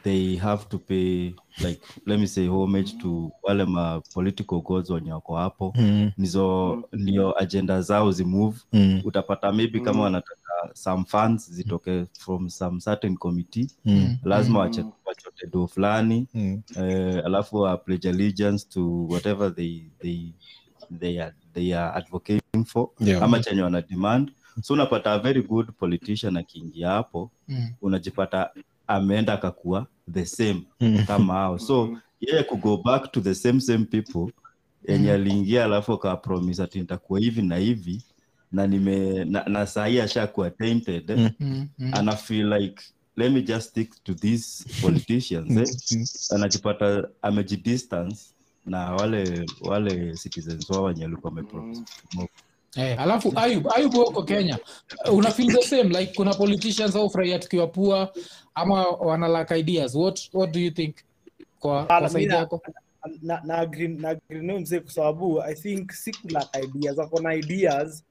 [0.03, 1.35] they have to pay
[1.65, 6.11] like let me say homage to wale ma political gods wenye wako hapo Mm.
[6.19, 9.01] nizo ndio agenda zao zimove Mm.
[9.05, 10.43] utapata maybe kama wanataka
[10.75, 14.17] some funds zitoke from some certain committee Mm.
[14.25, 14.93] lazima Mm.
[15.07, 16.63] wachote do fulani Mm.
[16.77, 20.33] eh, alafu wa pledge allegiance to whatever they, they,
[20.99, 23.23] they, are, they are advocating for Yeah.
[23.23, 24.33] ama chenye wana demand
[24.63, 27.69] so unapata a very good politician akiingia hapo Mm.
[27.83, 28.51] unajipata
[28.87, 31.05] ameenda akakuwa the same Mm.
[31.07, 34.33] kama hao so yeye kugo back to the same same people
[34.89, 35.15] yenye Mm.
[35.15, 38.03] aliingia alafu akapromise ati nitakuwa hivi na hivi
[38.53, 41.91] na nime na, na sahii ashakuwa tainted eh, Mm, mm.
[41.95, 42.83] ana feel like
[43.17, 46.07] let me just stick to these politicians eh?
[46.35, 48.21] anajipata amejidistance
[48.67, 51.83] na wale wale citizens wao wenye alikuwa amepromise
[52.77, 54.59] Eh, alafu ayub ayub huko kenya
[55.12, 58.12] una feel the same like kuna politicians au furahia tukiwa pua
[58.55, 59.95] ama wana ideas.
[59.95, 60.97] What, what do you think
[61.59, 62.62] kwa, kwa saidi yako?
[63.22, 66.12] na na agree na agree na mzee kwa sababu i think si
[66.64, 68.05] ideas wako na ideas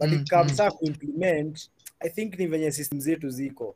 [0.00, 3.74] but Mm, mm, ikamsaa kuimplement i think ni venye system zetu ziko.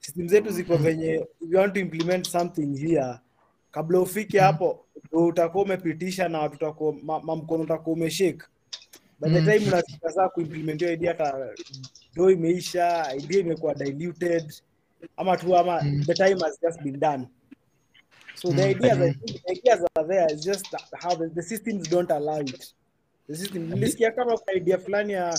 [0.00, 3.14] System zetu ziko venye if you want to implement something here
[3.70, 8.42] kabla ufike hapo ndo utakuwa umepitisha na watu mamkono ma, ma utakuwa umeshake
[9.20, 9.46] by the Mm.
[9.46, 11.48] time unafika saa kuimplement hiyo idea ka
[12.14, 14.52] do imeisha idea imekuwa diluted
[15.16, 17.28] ama tu ama the time has just been done
[18.34, 19.14] So the Mm, ideas, mm.
[19.14, 20.32] think the ideas are there.
[20.32, 20.66] It's just
[21.02, 22.74] how the, the systems don't allow it.
[23.28, 23.68] The system.
[23.70, 25.38] Nilisikia kama kuna idea fulani ya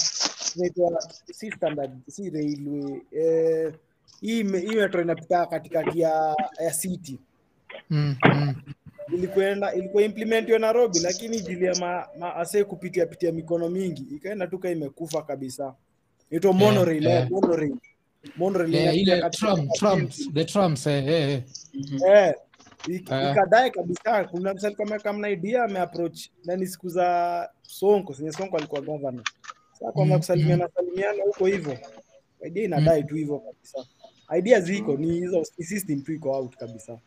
[0.56, 1.02] inaitwa
[1.32, 3.02] si standard, si railway.
[3.12, 3.74] Eh,
[4.22, 7.20] hii metro inapita katikati ya ya city.
[7.90, 8.56] mm, mm.
[9.14, 14.48] Ilikuenda ilikuwa implementiwa Nairobi, lakini jili ya ma, ma ase kupitia pitia mikono mingi ikaenda
[14.48, 15.76] tuka imekufa kabisa.
[16.54, 17.76] Monorail, monorail.
[18.36, 19.22] Monorail ile
[20.34, 20.46] the
[20.88, 21.44] eh, eh, eh.
[22.16, 22.34] Eh.
[22.88, 25.68] ikadae kabisa kuna msali kama kama idea
[26.68, 29.24] siku za sonko senye sonko alikuwa governor
[29.74, 31.78] sasa Mm, kusalimiana salimiana huko hivyo
[32.48, 33.86] idea inadai tu hivyo kabisa
[34.38, 37.00] idea ziko ni hizo ni system tu iko out kabisa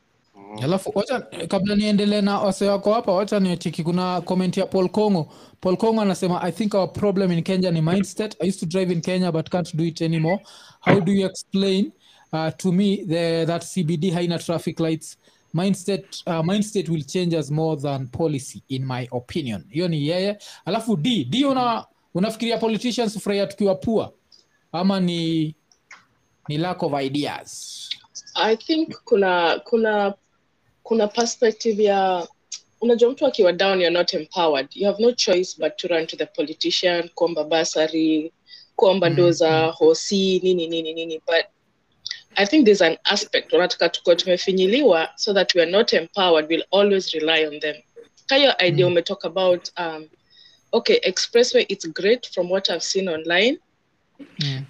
[0.63, 5.33] alafu wacha kabla niendelee na wase wako hapa wacha nichiki kuna comment ya paul kongo.
[5.61, 8.93] Paul kongo anasema i think our problem in kenya ni mindstate i used to drive
[8.93, 10.39] in kenya but can't do it anymore.
[10.81, 11.93] How do you explain
[12.33, 15.17] uh, to me the, that cbd haina traffic lights?
[15.55, 19.65] Mindstate, uh, mindstate will change us more than policy in my opinion.
[19.71, 20.39] Hiyo ni yeye.
[20.65, 24.13] Alafu d d una unafikiria politicians furahia tukiwa pua
[24.73, 25.55] ama ni
[26.49, 27.81] ni lack of ideas?
[28.35, 30.15] I think kuna kuna
[30.85, 32.29] kuna perspective ya
[32.81, 34.69] unajua mtu akiwa down you're not empowered.
[34.75, 38.33] You have no choice but to run to the politician kuomba basari
[38.77, 41.21] kuomba Mm, ndoo za hosi nini nini nini.
[41.27, 41.45] But
[42.37, 46.67] i think there's an aspect wanataka tukuwa tumefinyiliwa so that we are not empowered we'll
[46.71, 47.77] always rely on them.
[48.27, 50.09] Kayo idea ume umetalk about um,
[50.73, 53.59] okay expressway it's great from what i've seen online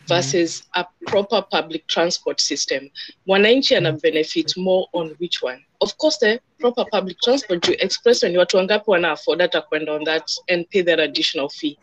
[0.09, 2.91] versus a proper public transport system.
[3.27, 5.59] Mwananchi ana benefit more on which one?
[5.81, 9.93] Of course the proper public transport you express when watu wangapi wana afford hata kwenda
[9.93, 11.79] on that and pay their additional fee.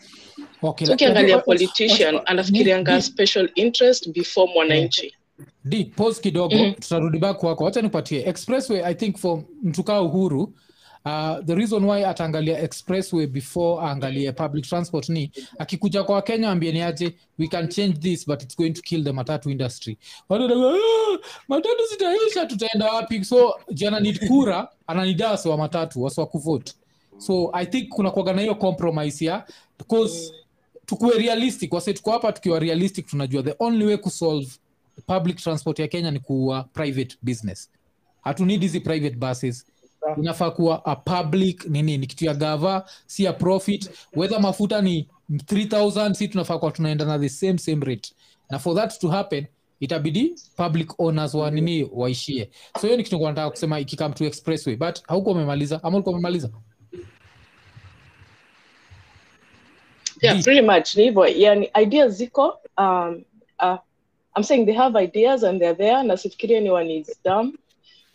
[0.63, 5.15] Okay, so ukiangalia politician anafikirianga special interest before mwananchi.
[5.63, 6.55] D pause kidogo.
[6.55, 6.73] Mhm.
[6.73, 7.63] tutarudi back kwako.
[7.63, 10.53] Wacha nipatie expressway i think for mtu kaa uhuru
[11.05, 16.81] uh, the reason why ataangalia expressway before aangalie public transport ni akikuja kwa kenya ambieni
[16.81, 19.97] aje we can change this but it's going to kill the matatu industry.
[20.29, 23.25] "Ah, matatu zitaisha tutaenda wapi?
[23.25, 26.73] So jananid kura ananida wasi wa matatu wasiwa kuvote.
[27.17, 29.45] So i think kuna kuagana hiyo compromise ya
[29.79, 30.33] because
[30.85, 31.73] tukuwe realistic.
[31.73, 34.51] Wase tuko hapa tukiwa realistic tunajua the only way kusolve
[35.07, 37.69] public transport ya kenya ni kuwa private business.
[38.21, 39.65] Hatunid hizi private buses
[40.17, 41.97] inafaa kuwa a public nini?
[41.97, 43.89] Ni kitu ya gava si ya profit.
[44.15, 48.13] Whether mafuta ni 3000 si tunafaa kuwa tunaenda na the same same rate.
[48.49, 49.45] Na for that to happen
[49.79, 52.49] itabidi public owners wa nini waishie.
[52.81, 56.49] So hiyo ni kitu nataka kusema ikikam to expressway but hauko umemaliza ama ulikuwa umemaliza?
[60.21, 61.27] Yeah pretty much ni hivyo.
[61.27, 63.23] Yani ideas ziko um,
[63.63, 63.77] uh,
[64.37, 67.51] i'm saying they have ideas and they're there na sifikiria anyone is dumb.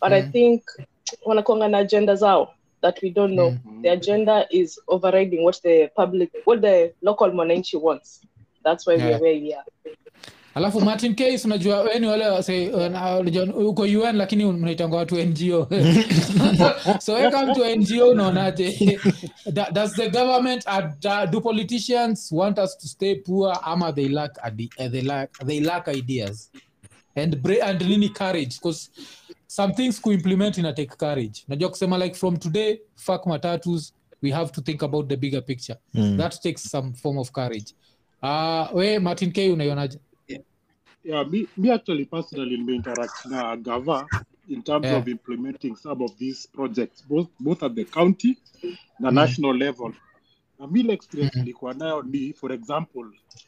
[0.01, 0.31] But i Mm.
[0.31, 0.63] think
[1.25, 2.47] wanakuanga na agenda zao
[2.81, 3.57] that we don't know.
[3.81, 8.21] The agenda is overriding what the public what the local mwananchi wants.
[8.63, 9.05] That's why Yeah.
[9.05, 9.65] we're where we are.
[10.55, 15.67] Alafu martin case unajua we ni wale uh, uko un lakini mnaitanga watu ngo
[16.99, 18.99] so we come to ngo unaonaje?
[19.73, 24.49] Does the government uh, do politicians want us to stay poor ama they lack, uh,
[24.89, 26.49] they lack, they lack ideas?
[27.15, 28.59] And, and nini courage?
[28.59, 28.89] Because
[29.47, 33.93] some things kuimplement ina take courage najua kusema like from today fuck matatus
[34.23, 36.17] we have to think about the bigger picture Mm.
[36.17, 37.73] that takes some form of courage
[38.23, 39.99] uh, we martin k unaionaje
[41.03, 44.07] yeah, me, me actually personally interact na Gava
[44.49, 44.97] in terms Yeah.
[44.97, 48.37] of implementing some of these projects, both both at the county
[48.99, 49.15] na Mm.
[49.15, 49.93] national level.
[50.59, 53.05] Na mile experience nilikuwa nayo ni for example,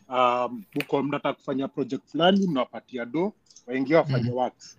[0.09, 3.33] um, uko mnataka kufanya project fulani, mnawapatia do
[3.67, 4.35] waingia wafanye Mm.
[4.37, 4.77] works.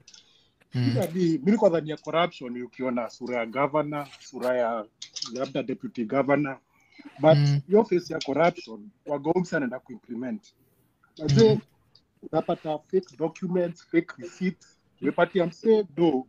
[0.73, 4.87] Shida ni mi nilikuwa dhania corruption ukiona sura ya governor, sura ya
[5.33, 6.59] labda deputy governor,
[7.21, 7.61] but Mm.
[7.67, 10.55] hiyo face ya corruption wagomsi anaenda kuimplement.
[11.19, 11.61] Najua Mm.
[12.33, 14.81] unapata fake documents, fake receipts.
[15.03, 16.27] Umepatia msee do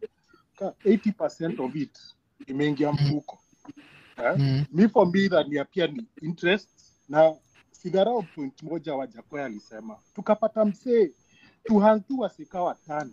[0.56, 2.00] ka 80% of it
[2.48, 3.40] imeingia mfuko.
[4.38, 4.66] Mm.
[4.72, 6.70] Mi for me dhania pia ni interest
[7.10, 7.36] na
[7.72, 11.12] sigarao point moja Wajakoya alisema tukapata msee
[11.64, 13.12] tuhantu wasika watano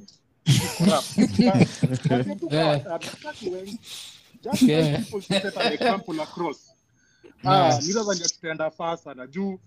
[7.44, 9.58] Nadhani tutaenda faa sana juu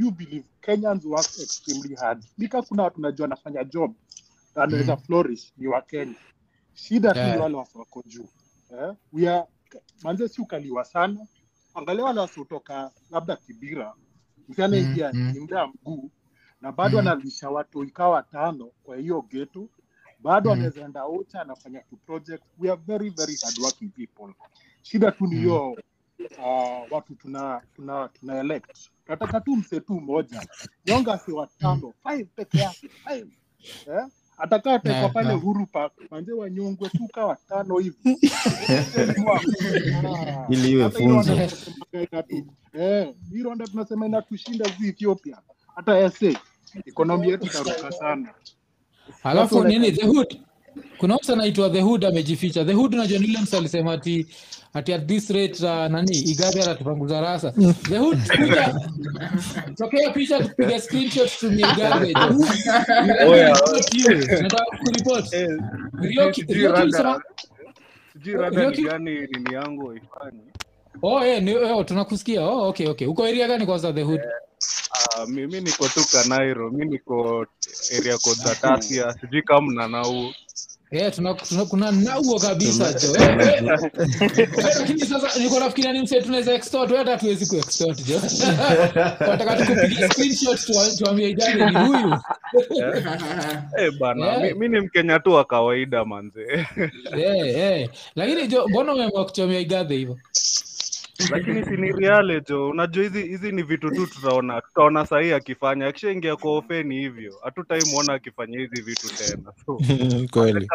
[0.00, 2.24] you believe Kenyans work extremely hard.
[2.38, 3.94] Nika kuna watu najua anafanya job
[4.54, 5.02] anaweza Mm.
[5.02, 6.14] flourish ni wa Kenya.
[6.74, 7.34] Shida Yeah.
[7.36, 8.28] ni wale watu wako juu.
[8.80, 8.94] Eh?
[9.12, 9.44] We are
[10.02, 11.26] manze si ukaliwa sana.
[11.74, 13.94] Angalia wale wasiotoka labda Kibira.
[14.48, 15.72] Msiana Mm, ingia mm.
[15.82, 16.10] mguu
[16.60, 17.08] na bado Mm.
[17.08, 19.68] analisha watu ikawa tano kwa hiyo geto
[20.24, 20.56] bado Mm.
[20.56, 22.42] anaweza enda ocha anafanya tu project.
[22.58, 24.34] We are very very hardworking people.
[24.82, 25.40] Shida tu ni Mm.
[25.42, 25.70] hiyo
[26.38, 28.78] uh, watu tuna tuna tuna elect.
[29.08, 30.46] Nataka tu mse tu moja
[30.86, 33.28] nyonga si watano five peke yake five.
[33.86, 34.06] Eh?
[34.38, 35.92] atakaa tekwa pale huru park.
[36.10, 38.18] Manze wanyongwe tu ka watano hivi.
[40.06, 41.32] Ah, Ili iwe funzo.
[42.72, 45.38] Eh, hii Rwanda tunasema inatushinda zi Ethiopia.
[45.76, 46.40] Hata SA
[46.86, 48.34] ekonomi yetu taruka sana
[49.22, 50.36] alafu nini the hood.
[50.98, 52.64] Kuna mtu anaitwa the hood amejificha.
[52.64, 54.26] The hood unajua ni yule mtu alisema ati
[54.74, 57.52] ati at this rate uh, nani igabe anatupanguza rasa.
[57.88, 58.74] The hood kuja
[59.76, 62.14] tokea picha tupige screenshot me igabe
[63.28, 63.48] Oya.
[64.42, 65.24] nataka kuripot
[66.00, 66.92] Rioki Rioki
[68.14, 68.70] sijui rada.
[68.70, 70.40] ni gani nini yangu ifanye.
[71.02, 72.42] oh eh ni oh, tunakusikia.
[72.42, 73.06] Oh okay okay.
[73.06, 74.20] Uko area gani kwanza the hood?
[74.20, 74.53] Ah,
[75.28, 77.46] mi mimi niko tu kanairo mi niko
[77.98, 80.32] area code za tasia sijui kama mna nau
[80.90, 84.48] Eh, tuna, tuna, kuna nauo kabisa jo Eh, eh.
[84.78, 87.56] Lakini sasa niko nafikiria ni mse tunaweza extort hata hatuwezi ku
[88.06, 88.20] jo
[89.28, 92.18] nataka tukupiga screenshot tuwa- tuambie ni huyu
[93.76, 94.42] hey, bana yeah.
[94.42, 96.66] mi, mi ni mkenya tu wa kawaida manze
[97.16, 97.90] eh, eh.
[98.16, 100.18] lakini jo mbona umeamua kuchomia igadhe hivyo
[101.30, 105.86] lakini si ni reale jo unajua hizi hizi ni vitu tu tutaona tutaona sahii akifanya.
[105.86, 107.34] Akishaingia kwa ofeni hivyo.
[107.44, 109.52] Hatutaimwona akifanya hizi vitu tena.
[109.66, 109.78] So
[110.32, 110.68] kweli.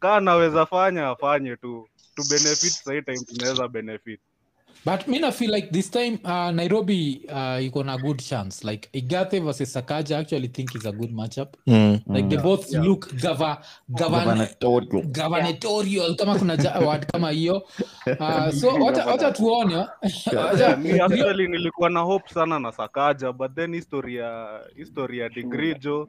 [0.00, 1.88] kaa anaweza fanya afanye tu.
[2.14, 4.20] Tu benefit sahii time tunaweza benefit
[4.84, 8.64] but mi na feel like this time uh, nairobi uh, iko na good chance.
[8.64, 11.48] Like igathe versus sakaja actually think is a good matchup.
[11.66, 12.02] Mm.
[12.06, 12.82] like they yeah, both Yeah.
[12.84, 13.58] look gava,
[13.90, 14.48] gavan,
[15.12, 16.56] gubernatorial kama kuna
[16.86, 17.62] word kama hiyo.
[18.20, 19.86] Uh, so wacha tuone.
[21.50, 26.08] Nilikuwa na hope sana na sakaja but then historia historia degree jo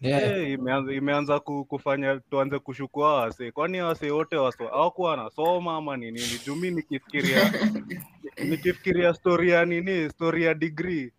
[0.00, 0.22] Yeah.
[0.22, 6.10] Eh, imeanza, imeanza kufanya tuanze kushukua wase kwani wase wote waso hawakuwa wanasoma ama ni
[6.10, 7.52] nini juu mi nikifikiria
[8.44, 10.10] nikifikiria stori ya nini?
[10.10, 11.12] Stori ya digrii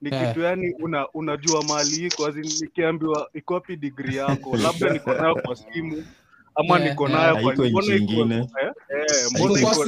[0.00, 0.28] ni yeah.
[0.28, 6.04] kitu yani una, unajua mali iko nikiambiwa iko digri yako labda niko nayo kwa simu
[6.56, 7.12] ama Eh, niko eh.
[7.12, 8.34] nayo nchi ingine.
[8.36, 9.84] eh, eh, iko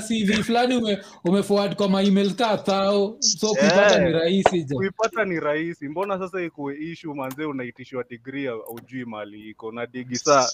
[0.00, 5.40] CV eh, fulani ume, umeforward kwa maemail kathao so kuipata ni Eh, rahisi kuipata ni
[5.40, 5.88] rahisi.
[5.88, 9.72] Mbona sasa ikuwe ishu manzee unaitishwa digri aujui mali iko.
[9.72, 10.48] Na digi saa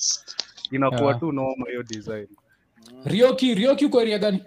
[0.71, 2.27] inakuwa tu noma hiyo design.
[3.05, 4.45] Rioki Rioki uko eria gani?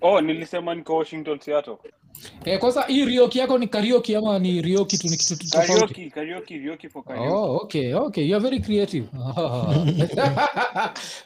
[0.00, 1.76] Oh nilisema niko washington seattle
[2.44, 6.10] eh, kwanza hii Rioki yako ni karaoke ama ni Rioki tu ni kitu tu tofauti
[6.10, 8.24] karaoke karaoke karaoke for karaoke Oh, okay, okay.
[8.24, 9.08] You are very creative.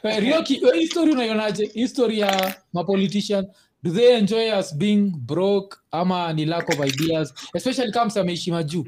[0.03, 1.65] Eh, Rioki, eh, hii story unaionaje?
[1.73, 3.47] Hii story ya mapolitician,
[3.83, 7.33] do they enjoy us being broke ama ni lack of ideas?
[7.53, 8.85] Especially kama msee ameishi majuu.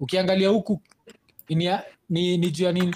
[0.00, 0.82] Ukiangalia huku
[1.48, 1.70] ni,
[2.08, 2.94] ni, ni juu ya nini?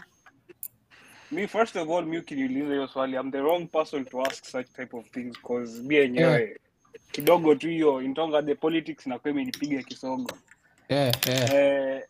[1.32, 4.66] me first of all mi ukiniuliza hiyo swali i'm the wrong person to ask such
[4.66, 6.60] type of things cause mi yenyewe
[7.12, 10.38] kidogo tu hiyo intonga the politics nakuwa imenipiga kisogo
[10.88, 11.54] yeah, yeah.
[11.54, 12.02] eh,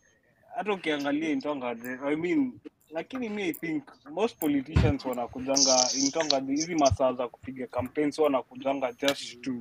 [0.57, 2.53] hata ukiangalia intonga the, i mean
[2.91, 9.41] lakini mi i think most politicians wanakujanga intonga hizi masaa za kupiga campaigns wanakujanga just
[9.41, 9.53] to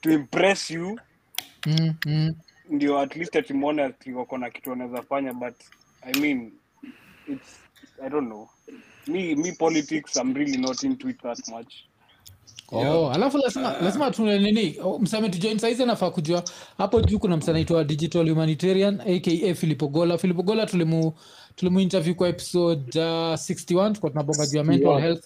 [0.00, 1.00] to impress you
[1.66, 2.34] Mm, mm.
[2.70, 5.54] ndio at least atimwone ati wako na kitu wanaweza fanya but
[6.02, 6.52] i mean
[7.28, 7.56] it's
[8.02, 8.48] i don't know
[9.06, 11.74] me me politics i'm really not into it that much
[12.72, 14.76] Oh, alafu lazima lazima tuna nini?
[14.82, 16.42] Oh, msame tujoin saizi anafaa kujua.
[16.78, 21.12] Hapo juu kuna msa anaitwa digital humanitarian aka filipogola filipogola tulimu
[21.56, 25.24] tulimu interview kwa episode uh, 61 tukwa tunabonga juu ya mental health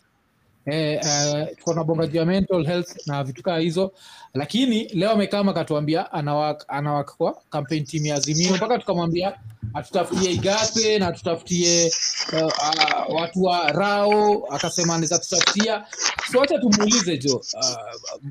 [0.70, 1.00] eh,
[1.46, 3.92] tulikuwa tunabonga juu ya mental health na vitu kaa hizo.
[4.34, 8.56] Lakini leo amekama akatuambia anawak anawak kwa campaign team ya azimio.
[8.56, 9.38] Mpaka tukamwambia
[9.74, 11.92] atutafutie Igape na atutafutie
[12.32, 14.44] uh, uh, watu wa rao.
[14.50, 15.84] Akasema anaweza tutafutia
[16.32, 17.36] so tumuulize jo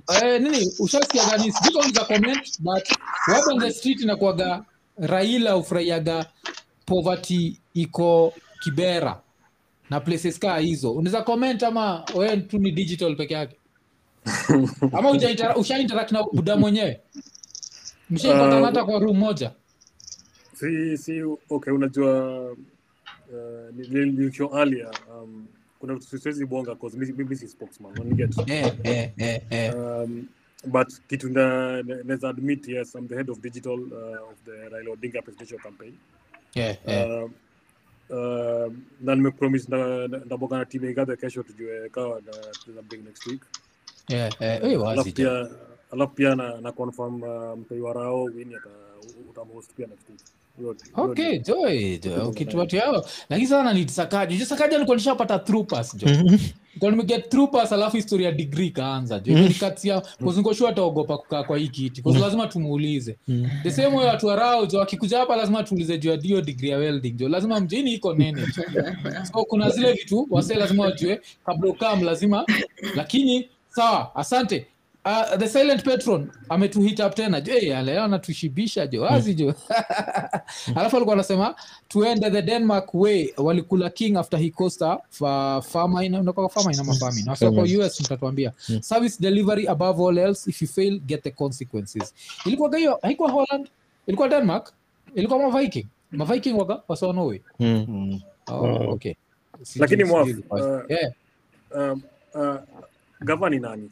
[0.08, 1.52] uh, eh, nini ushasikia gani?
[1.52, 2.84] Sijui kama comment but
[3.28, 4.64] wap on the street inakuaga
[4.98, 6.26] raila ufurahiaga
[6.86, 8.34] poverty iko
[8.64, 9.22] kibera
[9.90, 10.92] na places kaa hizo.
[10.92, 13.56] Unaweza comment ama wewe tu ni digital peke yake?
[14.98, 15.12] Ama
[15.56, 17.00] usha interact na buda mwenyewe?
[18.10, 19.52] Mshaipatana Uh, hata kwa room moja.
[20.54, 22.42] si si okay unajua
[23.32, 25.46] uh, earlier um,
[25.80, 29.76] kuna vitu siwezi bonga cause mimi si spokesman get eh, eh, eh, eh.
[29.76, 30.28] um,
[30.66, 34.92] but kitu na naweza admit yes I'm the head of digital uh, of the Raila
[34.92, 35.94] Odinga presidential campaign.
[36.56, 37.06] Yeah, eh.
[37.06, 37.30] uh, uh,
[39.02, 42.22] na nimepromise na na- ndabonga na timu igathe kesho tujue kawa
[42.76, 43.42] na bring next week.
[44.40, 45.48] Eh, alafu pia
[45.92, 48.70] alafu pia na, na confirm uh, mtoi wa Rao host
[49.30, 50.20] utamhost pia next week.
[50.96, 51.98] Okay joy
[52.78, 56.40] yao lakini sana ni sakaji sakaji alikuwa nishapata through pass Nilikuwa
[56.82, 59.20] nimeget throughpass alafu historia ya degree ikaanza.
[59.20, 60.02] Jo imenikatia
[60.70, 62.02] ataogopa kukaa kwa hii kiti.
[62.02, 63.18] Kwa lazima tumuulize.
[63.64, 66.78] The same way watu warao jo akikuja hapa lazima tuulize juu ya dio degree ya
[66.78, 67.12] welding.
[67.12, 68.42] Jo lazima mjini iko nene
[69.34, 71.22] so kuna zile vitu wase lazima wajue.
[71.46, 72.46] Kabla ukam lazima
[72.96, 74.68] lakini sawa asante
[75.10, 76.32] Uh, the silent patron.
[76.52, 77.42] Ametuhit up tena.
[77.42, 79.54] Jo hey, leo anatushibisha jo wazi jo
[80.76, 81.56] alafu alikuwa anasema
[81.88, 83.34] tuende the denmark way.
[83.38, 88.52] Walikula king after he costa fa famine unakuwa famine ama famine na kwa us mtatuambia
[88.82, 92.14] service delivery above all else if you fail get the consequences.
[92.46, 93.70] Ilikuwa hiyo haikuwa holland?
[94.08, 94.74] Ilikuwa denmark?
[95.16, 97.42] Ilikuwa maviking maviking waga wasawa norway?
[97.60, 98.20] Mm.
[98.48, 99.14] oh, okay.
[99.76, 101.12] Lakini mwaf uh, yeah.
[101.76, 102.02] um,
[102.34, 102.56] uh,
[103.22, 103.90] gava ni nani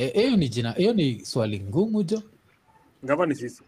[0.00, 2.22] Eh, hiyo ni jina hiyo ni swali ngumu jo
[3.02, 3.62] gava ni sisi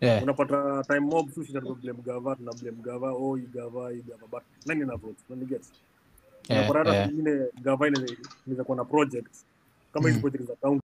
[0.00, 0.22] yeah.
[0.22, 4.26] unapata time mob sisi tuna blame gava tuna blame gava oh you gava you gava
[4.30, 5.72] but nani na vote nani gets
[6.48, 7.08] Yeah, unapata hata eh.
[7.08, 8.16] pengine gava ile
[8.46, 9.34] inaweza kuwa na project
[9.92, 10.20] kama hizo Mm.
[10.22, 10.82] project za county